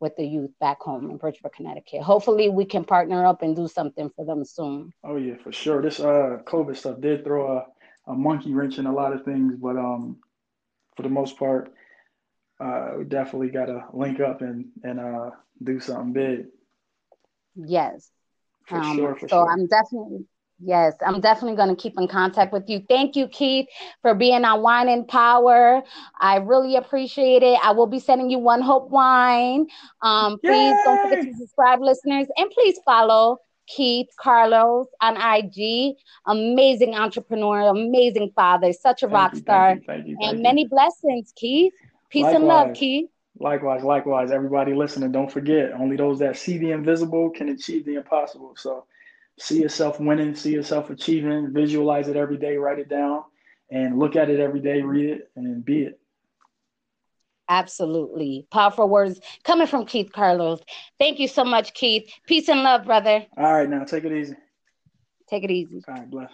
with 0.00 0.16
the 0.16 0.24
youth 0.24 0.52
back 0.60 0.80
home 0.80 1.10
in 1.10 1.16
Bridgeport, 1.16 1.54
Connecticut. 1.54 2.02
Hopefully, 2.02 2.48
we 2.48 2.64
can 2.64 2.84
partner 2.84 3.26
up 3.26 3.42
and 3.42 3.56
do 3.56 3.66
something 3.66 4.10
for 4.14 4.24
them 4.24 4.44
soon. 4.44 4.92
Oh 5.02 5.16
yeah, 5.16 5.34
for 5.42 5.52
sure. 5.52 5.82
This 5.82 6.00
uh 6.00 6.38
COVID 6.44 6.76
stuff 6.76 7.00
did 7.00 7.24
throw 7.24 7.58
a, 7.58 8.10
a 8.10 8.14
monkey 8.14 8.52
wrench 8.52 8.78
in 8.78 8.86
a 8.86 8.92
lot 8.92 9.12
of 9.12 9.24
things, 9.24 9.54
but 9.56 9.76
um 9.76 10.18
for 10.96 11.02
the 11.02 11.08
most 11.08 11.36
part, 11.36 11.72
uh, 12.60 12.92
we 12.98 13.04
definitely 13.04 13.48
got 13.48 13.66
to 13.66 13.84
link 13.92 14.20
up 14.20 14.42
and 14.42 14.66
and 14.82 15.00
uh, 15.00 15.30
do 15.62 15.80
something 15.80 16.12
big. 16.12 16.46
Yes. 17.54 18.10
For 18.66 18.78
um, 18.78 18.96
sure. 18.96 19.14
For 19.14 19.28
so 19.28 19.36
sure. 19.36 19.50
I'm 19.50 19.66
definitely 19.66 20.26
Yes, 20.60 20.94
I'm 21.06 21.20
definitely 21.20 21.56
going 21.56 21.68
to 21.68 21.80
keep 21.80 21.94
in 21.98 22.08
contact 22.08 22.52
with 22.52 22.68
you. 22.68 22.82
Thank 22.88 23.14
you, 23.14 23.28
Keith, 23.28 23.68
for 24.02 24.12
being 24.14 24.44
on 24.44 24.60
Wine 24.60 24.88
and 24.88 25.06
Power. 25.06 25.82
I 26.20 26.38
really 26.38 26.74
appreciate 26.74 27.44
it. 27.44 27.60
I 27.62 27.70
will 27.70 27.86
be 27.86 28.00
sending 28.00 28.28
you 28.28 28.40
one 28.40 28.60
hope 28.60 28.90
wine. 28.90 29.68
Um, 30.02 30.38
please 30.40 30.74
don't 30.84 31.00
forget 31.08 31.24
to 31.24 31.34
subscribe, 31.38 31.80
listeners, 31.80 32.26
and 32.36 32.50
please 32.50 32.76
follow 32.84 33.38
Keith 33.68 34.08
Carlos 34.18 34.88
on 35.00 35.16
IG. 35.16 35.94
Amazing 36.26 36.96
entrepreneur, 36.96 37.68
amazing 37.68 38.32
father, 38.34 38.72
such 38.72 39.04
a 39.04 39.06
thank 39.06 39.14
rock 39.14 39.34
you, 39.34 39.40
star, 39.40 39.78
thank 39.86 40.08
you, 40.08 40.16
and 40.20 40.42
many 40.42 40.66
blessings, 40.66 41.32
Keith. 41.36 41.72
Peace 42.10 42.24
likewise, 42.24 42.36
and 42.36 42.48
love, 42.48 42.76
Keith. 42.76 43.10
Likewise, 43.38 43.82
likewise. 43.84 44.30
Everybody 44.30 44.74
listening, 44.74 45.12
don't 45.12 45.30
forget, 45.30 45.72
only 45.72 45.96
those 45.96 46.18
that 46.20 46.36
see 46.36 46.58
the 46.58 46.72
invisible 46.72 47.30
can 47.30 47.50
achieve 47.50 47.84
the 47.84 47.94
impossible. 47.96 48.54
So 48.56 48.84
see 49.38 49.60
yourself 49.60 50.00
winning, 50.00 50.34
see 50.34 50.52
yourself 50.52 50.90
achieving, 50.90 51.52
visualize 51.52 52.08
it 52.08 52.16
every 52.16 52.36
day, 52.36 52.56
write 52.56 52.78
it 52.78 52.88
down, 52.88 53.24
and 53.70 53.98
look 53.98 54.16
at 54.16 54.30
it 54.30 54.40
every 54.40 54.60
day, 54.60 54.82
read 54.82 55.10
it, 55.10 55.30
and 55.36 55.64
be 55.64 55.82
it. 55.82 56.00
Absolutely. 57.48 58.46
Powerful 58.50 58.88
words 58.88 59.20
coming 59.44 59.66
from 59.66 59.86
Keith 59.86 60.12
Carlos. 60.12 60.60
Thank 60.98 61.18
you 61.18 61.28
so 61.28 61.44
much, 61.44 61.72
Keith. 61.72 62.10
Peace 62.26 62.48
and 62.48 62.62
love, 62.62 62.84
brother. 62.84 63.26
All 63.36 63.52
right, 63.54 63.68
now 63.68 63.84
take 63.84 64.04
it 64.04 64.12
easy. 64.12 64.36
Take 65.30 65.44
it 65.44 65.50
easy. 65.50 65.82
All 65.88 65.94
right, 65.94 66.10
bless. 66.10 66.30